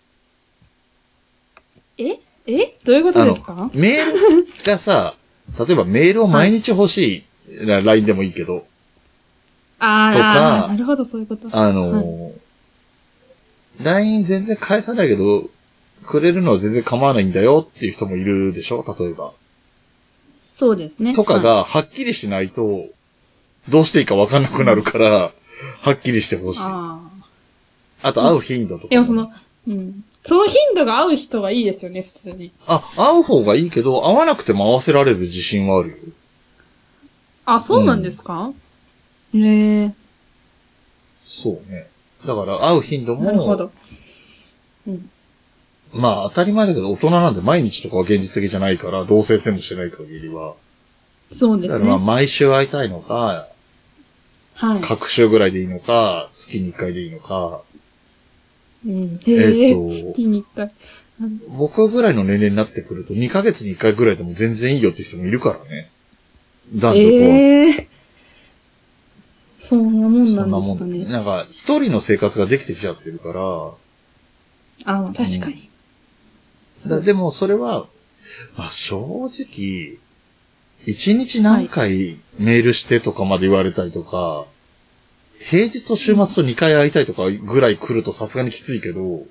[1.99, 2.19] え？
[2.47, 2.75] え？
[2.85, 5.15] どういうことですか、メールがさ、
[5.59, 8.67] 例えばメールを毎日欲しい、な LINE でもいいけど、
[9.79, 11.49] あーとかあー、なるほど、そういうこと。
[11.53, 12.33] あの、
[13.83, 15.49] LINE 全然返さないけど、
[16.05, 18.85] くれるのは全然構わないんだよっていう人もいるでしょ？
[18.99, 19.33] 例えば。
[20.55, 21.15] そうですね。
[21.15, 22.87] とかはい、が、はっきりしないと、
[23.69, 25.33] どうしていいかわかんなくなるから、
[25.81, 26.61] はっきりしてほしい。
[26.63, 27.01] あ
[28.03, 28.89] あと、会う頻度とか。
[28.91, 28.95] あ。
[28.95, 29.33] いや、その、
[29.69, 30.05] うん。
[30.25, 32.53] その頻度が合う人がいいですよね、普通に。
[32.67, 35.97] あ、会う方がいいけど、会わなくても合わせられる自信はあるよ。
[37.45, 38.53] あ、そうなんですか、
[39.33, 39.95] ねえ。
[41.25, 41.89] そうね。
[42.25, 43.73] だから、会う頻度も、なるほど。
[44.87, 45.11] うん。
[45.93, 50.55] まあ、当たり前だけど、大人なんで毎日とかは現実的じゃないから、同棲でもしてない限りは。
[51.33, 51.79] そうですね。
[51.81, 53.49] だからまあ、毎週会いたいのか、
[54.55, 54.81] はい。
[54.83, 57.63] 各週ぐらいでいいのか、月に1回でいいのか、
[58.87, 59.21] うん。
[59.27, 60.67] えへえ、っと月に一回。
[60.67, 60.73] うん
[61.57, 65.91] 僕ぐらいの年齢になってくると、2ヶ月に1回ぐらいでも全然いいよって人もいるからね。
[66.75, 67.89] 男女問わずええ
[69.59, 71.05] そんなもんなんですかね。
[71.05, 73.41] なんか、一人の生活ができてきちゃってるから、
[74.85, 75.69] あ、まあ確かに。
[76.89, 77.87] だでもそれは、
[78.57, 79.99] まあ、正直、
[80.85, 84.47] 一日何回メールしてとかまで言われたりとか、
[85.49, 89.23] 平日と週末と2回会いたいとかぐらい来るとさすがにきついけど、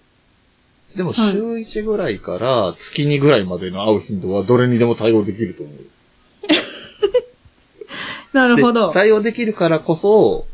[0.96, 5.76] でもはい週1ぐらいから月2ぐらいまでの会う頻度はどれにでも対応できると思う。
[8.34, 8.94] なるほどで。
[8.94, 10.46] 対応できるからこそ、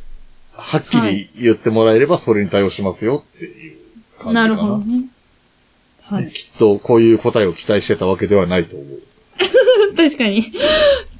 [0.54, 3.78] はっきり言ってもらえればそれに対応しますよっていう
[4.20, 4.42] 感じかな。
[4.42, 5.06] なるほどね。
[6.04, 6.30] はい。
[6.30, 9.02] きっとこういう答えを期待してたわけではないと思う。
[9.96, 10.52] 確かに。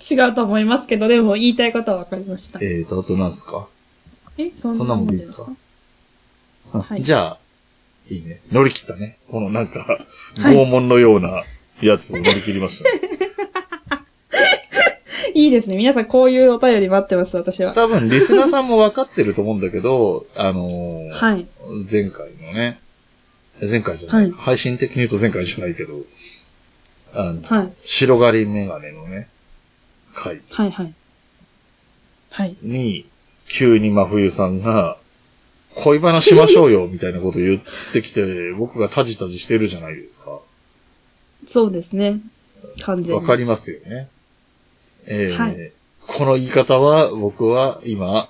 [0.10, 2.60] 違うと思いますけど、でも言いたいことはわかりました。
[2.62, 3.68] えーと、あと何すか？
[4.38, 5.48] え、そんなもんですか？
[6.74, 7.38] あはいじゃあ、
[8.10, 8.40] いいね。
[8.52, 9.18] 乗り切ったね。
[9.30, 9.80] このなんか、
[10.38, 11.44] はい拷問のような
[11.82, 13.18] やつを乗り切りましたね。
[15.34, 15.76] いいですね。
[15.78, 17.74] 皆さんこういうお便り待ってます、私は。
[17.74, 21.46] 多分、リスナーさんも分かってると思うんだけど、あのーはい。
[21.92, 22.80] 前回のね、
[23.62, 26.02] 前回じゃない、はい配信的に言うと前回じゃないけど、
[27.14, 27.74] あの、はい。
[27.84, 29.28] 白刈りメガネのね、
[30.16, 30.94] 回はい、はい。
[32.32, 32.56] はい。
[32.64, 33.06] に、
[33.48, 34.98] 急に真冬さんが、
[35.76, 37.62] 恋バナしましょうよ、みたいなこと言っ
[37.94, 40.40] てきて、僕がタジタジしてるじゃないですか。
[41.48, 42.20] そうですね。
[42.82, 43.22] 完全に。
[43.22, 44.08] わかりますよね。
[45.06, 45.72] えーはい
[46.08, 48.30] この言い方は僕は今、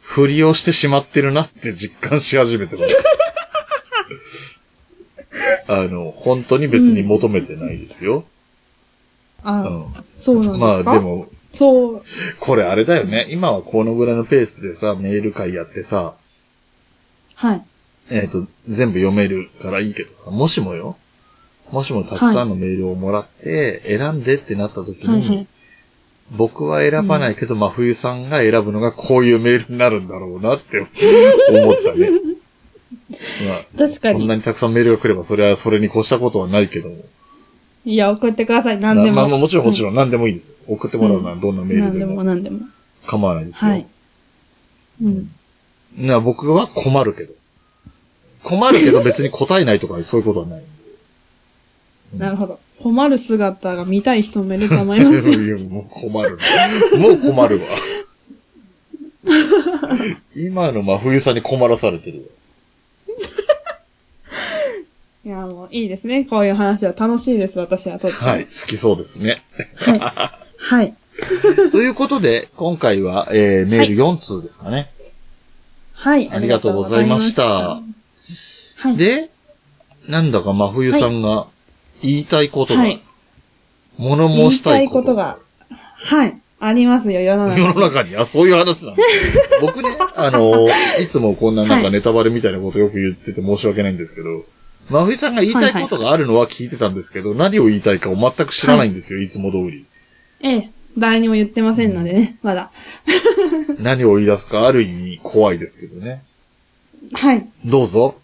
[0.00, 4.60] 振りをしてしまってるなって実感し始めてます。
[5.70, 8.24] あの、本当に別に求めてないですよ。
[9.44, 9.86] あ、うん
[10.18, 10.82] そうなんですか？
[10.84, 12.02] まあでも、そう。
[12.40, 13.26] これあれだよね。
[13.30, 16.14] 今はこのぐらいのペースでさ、メール会やってさ、
[17.34, 17.62] はい。
[18.10, 20.96] えっ、と、全部読めるからいいけどさ、もしもよ、
[21.70, 25.46] もしもたくさんのメールをもらって、選んでってなった時に、はいはい。
[26.36, 32.10] 僕は選ばないけど、真冬さんが選ぶのがこういうメールになるんだろうなって思ったね。
[33.76, 36.96] まあ、確かにそんなにたくさんメールが来れば、それはそれに越したことはないけども。
[37.84, 38.78] いや、送ってください。
[38.80, 39.16] 何でも。
[39.16, 39.84] まあまあもちろんもちん。
[39.84, 40.58] ろん何でもいいです。
[40.68, 42.60] 送ってもらうのはどんなメールで何でもも何でも。
[43.06, 43.70] 構わないですよ。
[43.72, 43.86] はい。
[45.02, 45.30] うん。
[45.98, 47.34] な僕は困るけど。
[48.44, 50.62] 困るけど別に答えないとかそういうことはない。
[52.16, 52.60] なるほど。
[52.82, 55.22] 困る姿が見たい人もいると思いますよ。
[55.42, 56.38] いやもう困る。
[56.98, 57.66] もう困るわ。
[60.36, 62.30] 今の真冬さんに困らされてる
[65.24, 66.24] いや、もういいですね。
[66.24, 68.16] こういう話は楽しいです、私はとって。
[68.16, 69.42] はい、好きそうですね。
[70.56, 70.94] はい。
[71.70, 74.90] ということで、今回は、えー、メール4通ですかね。
[75.94, 76.28] はい。
[76.30, 77.82] ありがとうございましたは
[78.86, 78.96] い。
[78.96, 79.30] で、
[80.08, 81.46] なんだか真冬さんが
[82.02, 83.00] 言いたいことが、はい。
[83.98, 85.38] 物言いたい申したいここととが、
[86.04, 86.36] はい。
[86.58, 87.64] ありますよ、世の中に。
[87.64, 89.02] 世の中に、あ、そういう話なんだ。
[89.60, 90.66] 僕ね、あの、
[91.00, 94.44] いつもこんななんはいかネタバレみたいなことよく言ってて申し訳ないんですけど、
[94.90, 99.86] 真冬さんが言いたいことがあるのは聞いてたんですけど、何を言いたいかを全く知らないんですよ、い、つも通り。
[100.40, 102.70] ええ、誰にも言ってませんのでね、まだ。
[103.78, 106.22] 何を言い出すかある意味怖いですけどね。
[107.12, 107.46] はい。
[107.64, 108.16] どうぞ。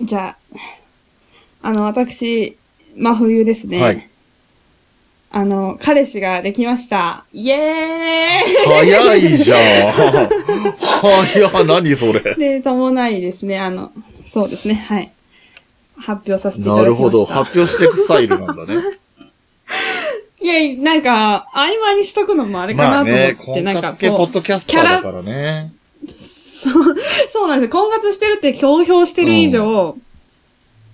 [0.00, 0.58] じゃあ、
[1.62, 2.56] あの、私、
[2.96, 3.80] 真冬ですね。
[3.80, 4.08] はい。
[5.30, 7.24] あの、彼氏ができました。
[7.32, 9.60] イエ早いじゃん。
[10.78, 12.38] 早い、何それーイ。
[12.38, 13.92] で、伴いですね、あの、
[14.32, 15.10] そうですね、はい。
[15.98, 16.82] 発表させていただきました。
[16.82, 17.24] なるほど。
[17.24, 18.98] 発表していくスタイルなんだね。
[20.40, 25.72] いや、なんか、曖昧にしとくのもあれかまあなと思って、なんかポッドキャスターだからね。
[26.08, 26.96] そう、
[27.32, 27.80] そうなんですよ。
[27.80, 29.96] 婚活してるって公表してる以上、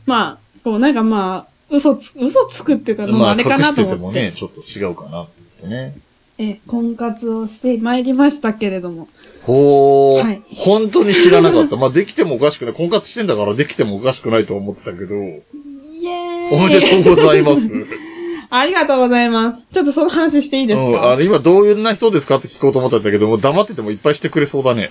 [0.06, 4.20] まあ、こう、なんかまあ、嘘つ、嘘つくっていうか、まあ、まあ、あれかな隠してと思って。
[4.20, 5.28] てもね、ちょっと違うかなっ
[5.60, 5.94] てね。
[6.38, 9.08] え、婚活をしてまいりましたけれども。
[9.42, 11.76] ほー、はい本当に知らなかった。
[11.76, 12.74] まあ、できてもおかしくない。
[12.74, 17.74] 婚活してんだからできてもおかしくないと思ってたけど、イエーイおめでとうございます。
[18.50, 19.62] ありがとうございます。
[19.72, 24.90] ちょっとその話していいですか、うん、あの、今どういうな人ですかって聞こうと思ったんだけど、もう黙っててもいっぱいしてくれそうだね。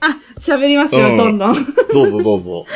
[0.00, 1.54] あ、喋りますよ、うんどんどん。
[1.92, 2.66] どうぞどうぞ。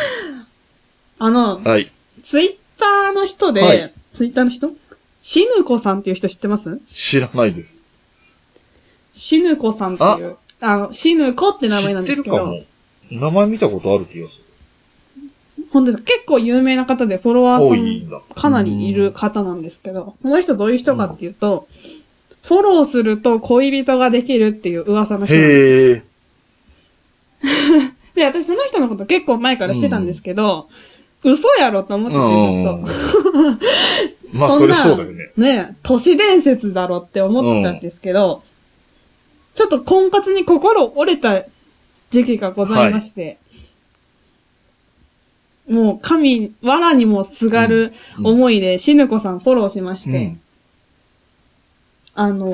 [1.19, 1.91] あの、はい。
[2.25, 4.73] ツイッターの人で、はいツイッターの人？
[5.23, 6.81] しぬこさんっていう人知ってます？
[6.89, 7.83] 知らないです。
[9.15, 12.67] しぬこさんっていう、あの、しぬこって名前なん知ですけど、ってる
[13.11, 13.31] かも。
[13.31, 14.41] 名前見たことある気がす
[15.73, 18.19] 本当です結構有名な方でフォロワーいんだ。
[18.19, 21.69] さんかなりいる方なんですけど、この人どういう人かっていうと、
[22.43, 25.57] フォローすると恋人ができるっていう噂の人なんです。
[25.57, 26.05] へえ。
[28.15, 30.69] で、私その人のこと結構前からしてたんですけど、
[31.23, 33.20] 嘘やろと思っててずっと。
[33.33, 33.59] うん。
[34.33, 35.33] まあ、それそうだよね。
[35.37, 38.43] ね都市伝説だろって思ってたんですけど、
[39.55, 41.45] ちょっと婚活に心折れた
[42.11, 43.39] 時期がございまして、
[45.69, 50.41] もう神、藁にもすがるうん思いで、しぬこさんフォローしまして、うん。
[52.15, 52.53] あの、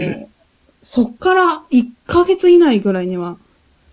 [0.83, 3.39] そっから1ヶ月以内ぐらいには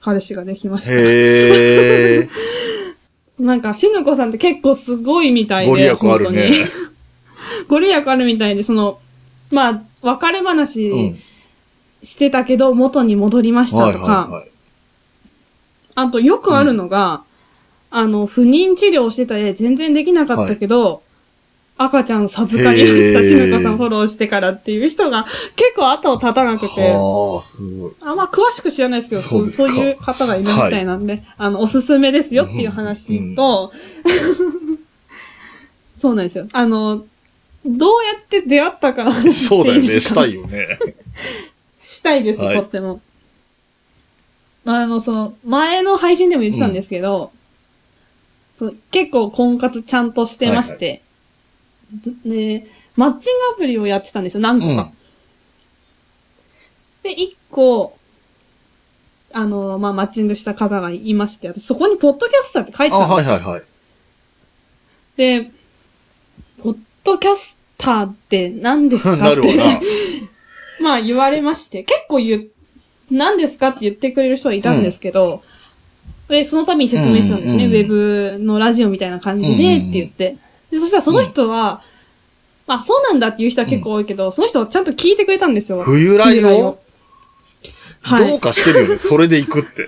[0.01, 0.91] 彼氏ができました。
[0.91, 2.29] へえ。
[3.43, 5.69] なんか、しぬこさんって結構すごいみたいで。
[5.69, 6.51] ご利益あるね。
[7.67, 8.99] ご利益あるみたいで、その、
[9.51, 11.19] まあ、別れう話ん。
[12.03, 14.49] してたけど、元に戻りましたとか、はいはいはい。
[15.95, 17.23] あとよくあるのが、
[17.91, 21.03] あの、不妊治療してた絵全然できなかったけど、
[21.77, 25.25] 赤ちゃん授かりました、しぬこさんフォローしてからっていう人が
[25.55, 27.91] 結構後を絶たなくて、はあ、すごい。
[28.01, 33.73] あんま詳しく知らないですけど、そそうそういう方がいるみたいなんで、あの、おすすめですよっていう話と、
[35.99, 36.47] そうなんですよ。
[36.51, 37.05] あの、
[37.65, 40.77] どうやって出会ったかの話そうだよね、したいよね。
[41.79, 42.57] したいです、はい。
[42.57, 43.01] とっても。
[44.65, 47.31] あの、その、前の配信でも言ってたんですけど、
[48.59, 51.02] そう結構婚活ちゃんとしてまして、
[52.25, 52.65] で、
[52.95, 54.91] マッチングアプリをやってたんですよ、何個か。
[57.03, 57.97] で、一個、
[59.33, 63.33] あの、まあ、マッチングした方がいまして、私そこにポッドキャスターって書いてあ、たんですよ。
[63.33, 63.63] はいはいはい。
[65.17, 65.51] で、
[66.61, 69.81] ポッドキャスターって何ですかって。
[70.81, 72.49] まあ言われまして、結構言う、
[73.11, 75.43] 何ですかって言ってくれる人はいたんですけど、
[76.29, 77.65] で、そのために説明したんですね。
[77.65, 80.37] うんウェブのラジオみたいな感じでって言って。
[80.73, 81.83] で、そしたらその人は、
[82.65, 85.83] まあそうなんだっていう人は結構多いけど、その人はちゃんと聞いてくれたんですよ。
[85.83, 86.79] 冬来冬来を
[88.01, 88.27] はい。
[88.27, 88.97] どうかしてるよね。
[88.97, 89.87] それで行くって。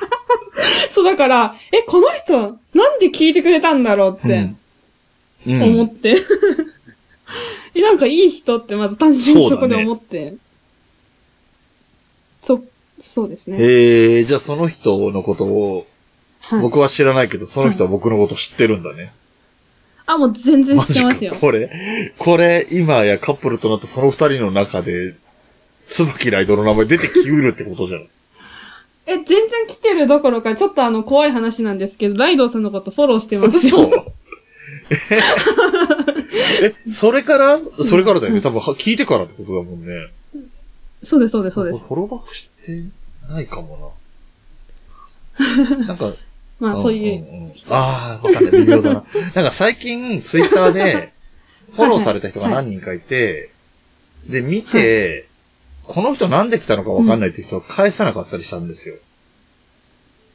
[0.90, 4.50] そうだから、え、この人、なんで聞いてくれたんだろうって
[5.46, 5.62] うん。
[5.62, 6.14] 思って。
[7.74, 10.34] え、なんかいい人ってまず単純にそこで思って。
[12.42, 12.62] そ、
[13.00, 13.56] そうですね。
[13.58, 15.86] へえ、じゃあその人のことを、
[16.40, 16.60] はい。
[16.60, 19.12] 僕は知らないけど、その人は僕のこと知ってるんだね。
[20.06, 21.32] あ、もう全然知ってますよ。
[21.34, 21.70] これ、
[22.18, 25.14] これ、今やカップルとなったその二人の中で、
[25.80, 28.06] 椿ライドの名前出てきうるってことじゃん。
[29.06, 34.12] え、全然来てるどころか、ちょっとあの、怖い話なんですけど、ライドウさんのことフォローしてます嘘よ。
[36.62, 38.40] え、それからそれからだよね。
[38.40, 40.08] 多分、は聞いてからってことだもんね。
[41.02, 41.80] そうです、そうです、そうです。
[41.80, 42.82] フォローバックして
[43.28, 43.94] ないかも
[45.38, 45.86] な。
[45.86, 46.12] なんか、
[46.60, 47.20] まあ、そういう。
[47.20, 48.52] んんんああ、わかんない。
[48.52, 49.04] 微妙だな。
[49.34, 51.12] なんか最近、ツイッターで、
[51.72, 53.50] フォローされた人が何人かいて、
[54.28, 55.26] で、見て、
[55.82, 58.94] この人なんで来たのかわかんないって人は返さなかったりしたんですよ。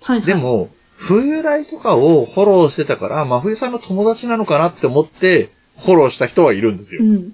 [0.02, 0.28] はい、はい。
[0.28, 7.06] で、も、冬来とかをフォローしてたから、真冬さんの友達なのかなって思って、フォローした人はいるんですよう。
[7.06, 7.34] ん。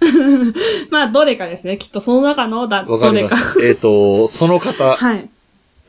[0.90, 1.76] まあ、どれかですね。
[1.76, 3.36] きっとその中のだ、どれか。
[3.62, 5.28] えっ、と、その方、はい。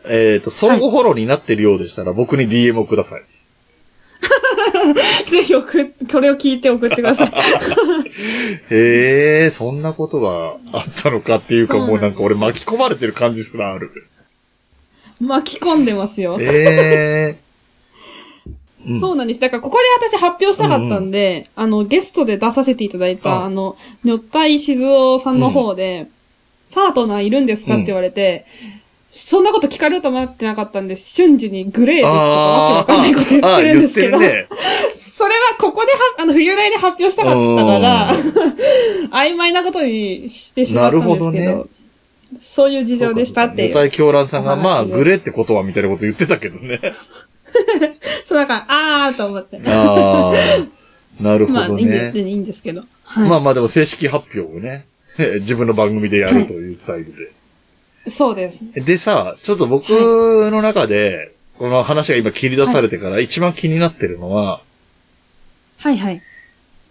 [0.05, 3.21] えっ、と、相互フォローになってるようでしたら、僕に DM をください。
[5.29, 7.31] ぜひ送っ、これを聞いて送ってください。
[8.73, 13.91] へえ、そんなことがあったのかっていうか、そうもうなんか俺巻き込まれてる感じすらある。
[15.19, 16.37] 巻き込んでますよ。
[16.39, 17.49] ええ
[18.87, 19.39] うんそうなんです。
[19.41, 23.75] だから、ここで私発表したかったんで、あの、ゲストで出させていただいた、ああの、
[24.05, 26.07] 女体静雄さんの方で、
[26.71, 28.45] パートナーいるんですかって言われて、
[29.11, 34.47] そんなこと聞かれると思ってなかったんで、瞬時にグレーですとかわけわかんないこと言ってるんですけど、ね。
[35.19, 38.13] それはここでは、あの、冬来で発表したかったから、
[39.11, 41.63] 曖昧なことにしてしまったんですけど、なるほどね
[42.39, 43.73] そういう事情でしたっていう。
[43.73, 46.79] 母体狂乱さんが、まあ、グレってことはみたいなこと言ってたけどね。
[48.25, 49.59] そうだから、あーと思って。
[49.65, 52.19] ああ、なるほまあ、どいいんで、ね。
[52.19, 52.83] いいんですけど。
[53.03, 53.29] はい。
[53.29, 54.85] まあまあでも正式発表をね、
[55.17, 57.31] 自分の番組でやるというスタイルで。
[58.07, 58.63] そうです。
[58.73, 64.61] でさ、ちょっと僕の中で、この話が今切り出されてから一番気になってるのは、
[65.77, 66.21] はいはい。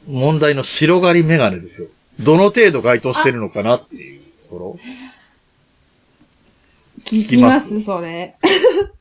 [0.07, 1.89] 問題の白刈りメガネですよ。
[2.21, 4.79] どの程度該当してるのかなっていうところ。
[7.05, 8.35] 聞きます、それ。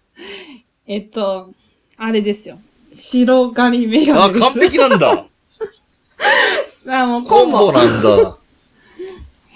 [0.88, 1.52] えっと、
[1.98, 2.60] あれですよ。
[2.94, 4.46] 白刈りメガあ、ネです。
[4.46, 5.28] 完璧なんだ
[6.90, 7.72] あ、もうコンコンボ。
[7.72, 8.37] ボなんだ。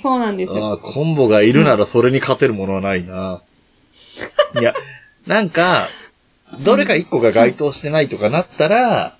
[0.01, 0.73] そうなんですよ。
[0.73, 3.41] あコンボがいるならそれに勝てるものはないな。
[4.59, 4.73] いや、
[5.27, 5.87] なんか、
[6.59, 9.15] どれか一個が該当してないとかなったら、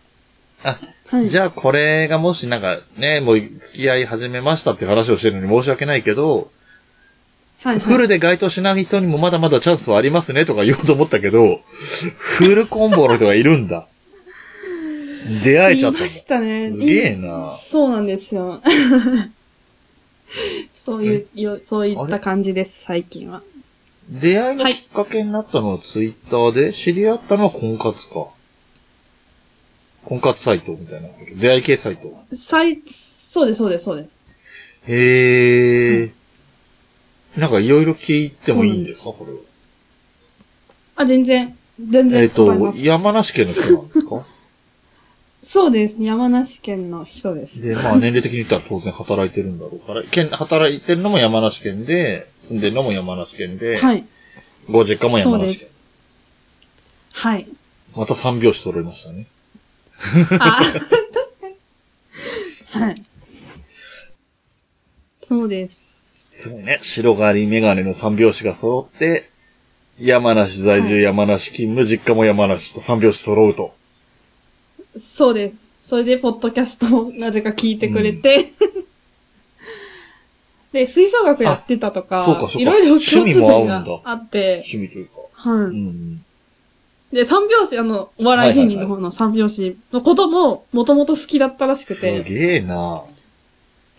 [0.64, 0.78] あ、
[1.08, 1.30] はい。
[1.30, 6.52] じゃあこれがもしなんかね、もう付き合い始めましたって話をしてるのに申し訳ないけど、
[7.64, 11.62] はい、フルで該当しない人にもまだまだチャンスはありますねとか言おうと思ったけど、
[12.18, 13.88] フルコンボの人がいるんだ。
[15.44, 16.00] 出会えちゃった。
[16.00, 16.70] いましたね。
[16.70, 17.52] すげえな。
[17.52, 18.62] そうなんですよ。
[20.86, 23.42] そういう、よそういった感じです、最近は。
[24.10, 28.28] 出会いのきっかけになったのはツイッターで、知り合ったのは婚活か。
[30.06, 31.36] 婚活サイトみたいなこと。
[31.36, 32.18] 出会い系サイト？
[32.36, 34.10] さい、そうです、そうです、そうです。
[34.88, 36.12] へえ。
[37.38, 39.12] なんかいろいろ聞いてもいいんですか？
[39.12, 39.38] これは。
[40.96, 42.74] あ、全然、全然えっ、と。
[42.76, 44.26] 山梨県の人なんですか？
[45.52, 45.96] そうです。
[46.00, 47.62] 山梨県の人です。
[47.62, 54.06] で、まあ年齢的に言ったら当然働いてるんだろうから、 県、働いてるのも山梨県で、住んでるのも山梨県で、はい。
[54.70, 55.68] ご実家も山梨県。
[57.12, 57.48] はい。
[57.98, 59.26] また三拍子揃いましたね。
[60.40, 61.56] あ、 確かに。
[62.86, 63.04] はい。
[65.28, 65.78] そうです。
[66.32, 66.80] すごいね。
[66.82, 69.30] 白刈りメガネの三拍子が揃って、
[70.00, 73.81] 山梨在住、はい山梨勤務、実家も山梨と三拍子揃うと。
[75.00, 75.56] そうです。
[75.84, 78.52] それで、ポッドキャストをなぜか聞いてくれて、
[80.72, 82.60] で、吹奏楽やってたとか、あそうかそうか。
[82.60, 85.12] いろいろ趣味もがあって、趣味というか。
[85.34, 86.22] はい、うん。
[87.12, 93.04] で、三拍子、あの、お笑い芸人の方の三拍子のことも、もともと好きだったらしくすて、げえな。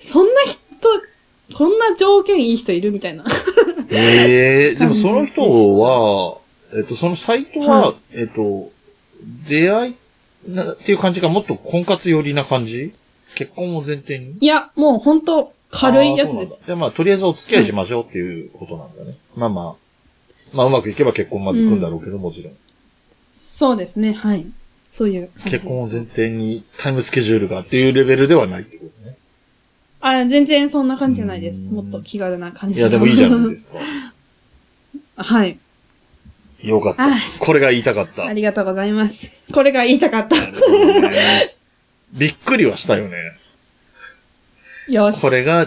[0.00, 0.58] そんな人、
[1.54, 3.24] こんな条件いい人いるみたいな。
[3.90, 4.74] ええ。
[4.80, 5.42] でもその人
[5.78, 6.38] は、
[6.74, 7.94] えっと、そのサイトは、はい。
[8.14, 8.70] えっと、
[9.46, 9.94] 出会い
[10.48, 12.92] なっていう感じがもっと婚活寄りな感じ？
[13.34, 14.36] 結婚を前提に？
[14.40, 16.62] いや、もうほんと軽いやつです。
[16.66, 19.16] で、まあ、とりあえずお付き合いしましょうっていうことなんだね。
[19.36, 19.74] まあまあ、
[20.52, 22.52] まあ、うまくいけば結婚まで行くんだろうけど、もちろん。
[23.32, 24.44] そうですね、はい。
[24.90, 25.30] そういう。
[25.44, 29.16] 結婚を前提にタイムスケジュールがっていうレベルではないってことね。
[30.00, 31.68] あ、全然そんな感じじゃないです。
[31.68, 32.80] うんもっと気軽な感じ。
[32.80, 33.78] いや、でもいいじゃないですか。
[35.22, 35.58] はい。
[36.62, 37.10] よかったあ。
[37.38, 38.24] これが言いたかった。
[38.26, 39.52] ありがとうございます。
[39.52, 40.36] これが言いたかった。
[42.12, 43.16] びっくりはしたよね。
[44.88, 45.20] よし。
[45.20, 45.66] これが、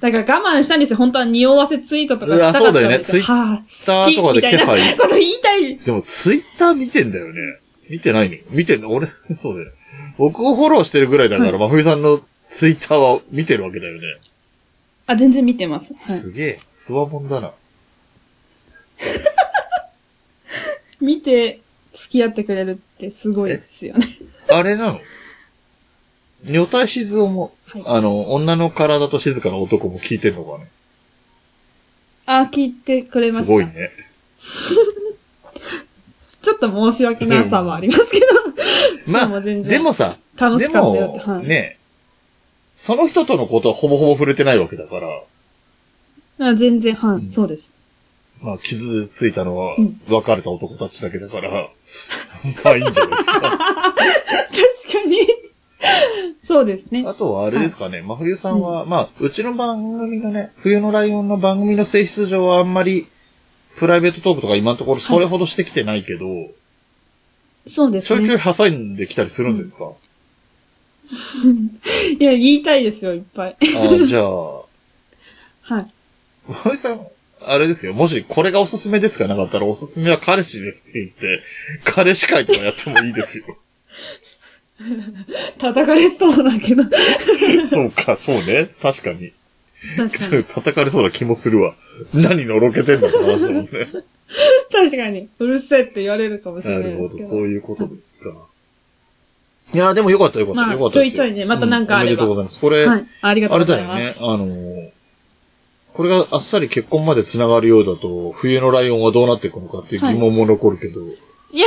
[0.00, 0.96] だから我慢したんですよ。
[0.96, 2.80] 本当は匂わせツイートとかしたかったんですよ。
[2.80, 5.76] そうだよねツイッはターとかで気配こと言いたい。
[5.78, 7.58] でもツイッター見てんだよね。
[7.88, 8.36] 見てないの？
[8.50, 8.90] 見てんの？
[8.90, 9.72] 俺、そうだよ。
[10.16, 14.00] 僕をフォローしてるぐらいだから、はい真冬さんのツイッターは見てるわけだよね。
[15.06, 15.92] あ、全然見てます。
[15.92, 16.18] はい。
[16.18, 17.52] すげえ、スワモンだな。
[21.00, 21.60] 見て
[21.94, 24.06] 付き合ってくれるってすごいですよね。
[24.50, 25.00] あれなの？
[26.44, 30.68] 女体静雄も、はいあの、女の体と静かな男も聞いてんのかね？
[32.26, 33.44] あ、聞いてくれました。
[33.44, 33.90] すごいね。
[36.42, 38.26] ちょっと申し訳なさはありますけど。
[39.06, 41.28] まあ、でも全然でもさ、楽しかったよでって。
[41.28, 41.38] はい。
[41.38, 41.78] もね、
[42.70, 47.70] その人とのことはほぼほぼ触れてないわけだから、あ全然、はい、うんそうです。
[48.42, 51.68] まあ、傷ついたのはうん、別れた男たちだけだから、
[52.64, 53.40] まあいいんじゃないですか。
[53.40, 54.04] 確か
[55.06, 55.26] に。
[56.42, 57.04] そうですね。
[57.06, 63.06] あとはあれですかね、真冬さんは、まあ、うちの番組のね、冬のライオンの番組の性質上はあんまり、
[63.76, 66.26] プライベートトークとか今のところそれほどしてきてないけど、
[67.68, 68.18] そうですね。
[68.18, 69.92] ちょいちょい挟んできたりするんですか、
[72.18, 73.56] いや、言いたいですよ、いっぱい。
[73.76, 74.24] あじゃあ、
[75.62, 75.90] はい。
[76.48, 77.06] 真冬さん、
[77.46, 81.42] あれですよ、もしこれがおすすめですかなかったら、おすすめは彼氏ですって言って、
[81.84, 83.56] 彼氏会とかやってもいいですよ。
[85.58, 86.84] 叩かれそうだけど。
[87.66, 88.70] そうか、そうね。
[88.82, 89.32] 確かに。
[89.96, 90.44] 確かに。
[90.48, 91.74] 叩かれそうな気もするわ。
[92.14, 93.68] 何のろけてんだって話だもんね。
[94.72, 95.28] 確かに。
[95.38, 97.28] うるせえって言われるかもしれないですけど。
[97.28, 98.32] そういうことですか。
[99.72, 100.60] いや、でもよかったよかった。
[100.62, 100.94] まあよかった。
[100.94, 102.58] ちょいちょいねまたなんかあればうんおめでとうございます。
[102.58, 103.04] これ、はい。
[103.22, 103.94] ありがとあうごれだよね。
[103.94, 104.18] ざいます。
[104.20, 104.90] あの、
[106.00, 110.98] これがあっさり結婚まで繋がるようだと、冬のライオンはどうなっていくのかっていう疑問も残るけど。
[111.52, 111.66] いや、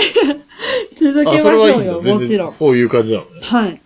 [1.00, 1.46] 続けあ、まし。
[1.46, 2.48] ょうよ、全もちろん。
[2.48, 3.42] 然そういう感じなのね。
[3.44, 3.80] はい。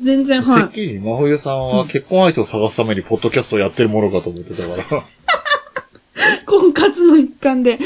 [0.00, 6.36] 全然、てはっきり真冬さんは結婚相手を探すためにポッドキャストをやってるものかと思ってたから。
[6.36, 6.44] い。
[6.46, 7.80] 婚活の一環で、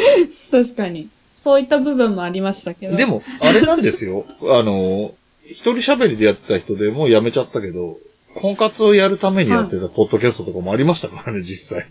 [0.51, 1.09] 確かに。
[1.37, 2.95] そういった部分もありましたけど。
[2.99, 4.27] で、も、あれなんですよ。
[4.43, 5.15] あの、
[5.47, 7.97] 一人喋りでやってた人でもう辞めちゃったけど、
[8.35, 11.89] 婚活をやるためにやってたポッドキャストとかもありましたからね、実際。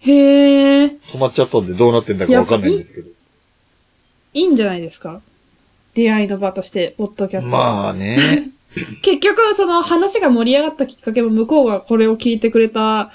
[0.00, 3.08] へえ、止まっちゃったんでどうなってんだかわかんないんですけど。
[4.34, 5.20] いいんじゃないですか？
[5.94, 7.56] 出会いの場として、ポッドキャスト。
[7.56, 8.50] まあね。
[9.02, 13.10] 結局、その話が盛り上がったきっかけも向こうがこれを聞いてくれた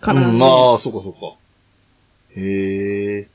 [0.00, 1.36] からなんで、うん、まあ、そっかそっか。
[2.34, 3.28] へえ。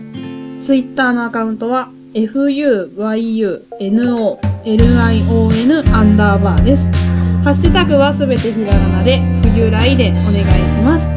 [0.62, 3.62] ツイッターのアカウントは、fuyunolion
[5.92, 6.84] アンダーバーです。
[7.42, 11.10] ハッシュタグはすべてひらがなで、冬来でお願いします。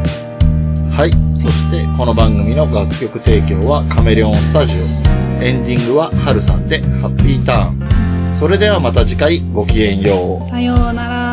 [0.92, 1.12] はい。
[1.36, 4.78] そして、この番組の楽曲提供はカメレオンスタジオ。
[5.44, 7.93] エンディングはハルさんでハッピーターン。
[8.40, 10.50] それではまた次回ごきげんよう。
[10.50, 11.33] さようなら。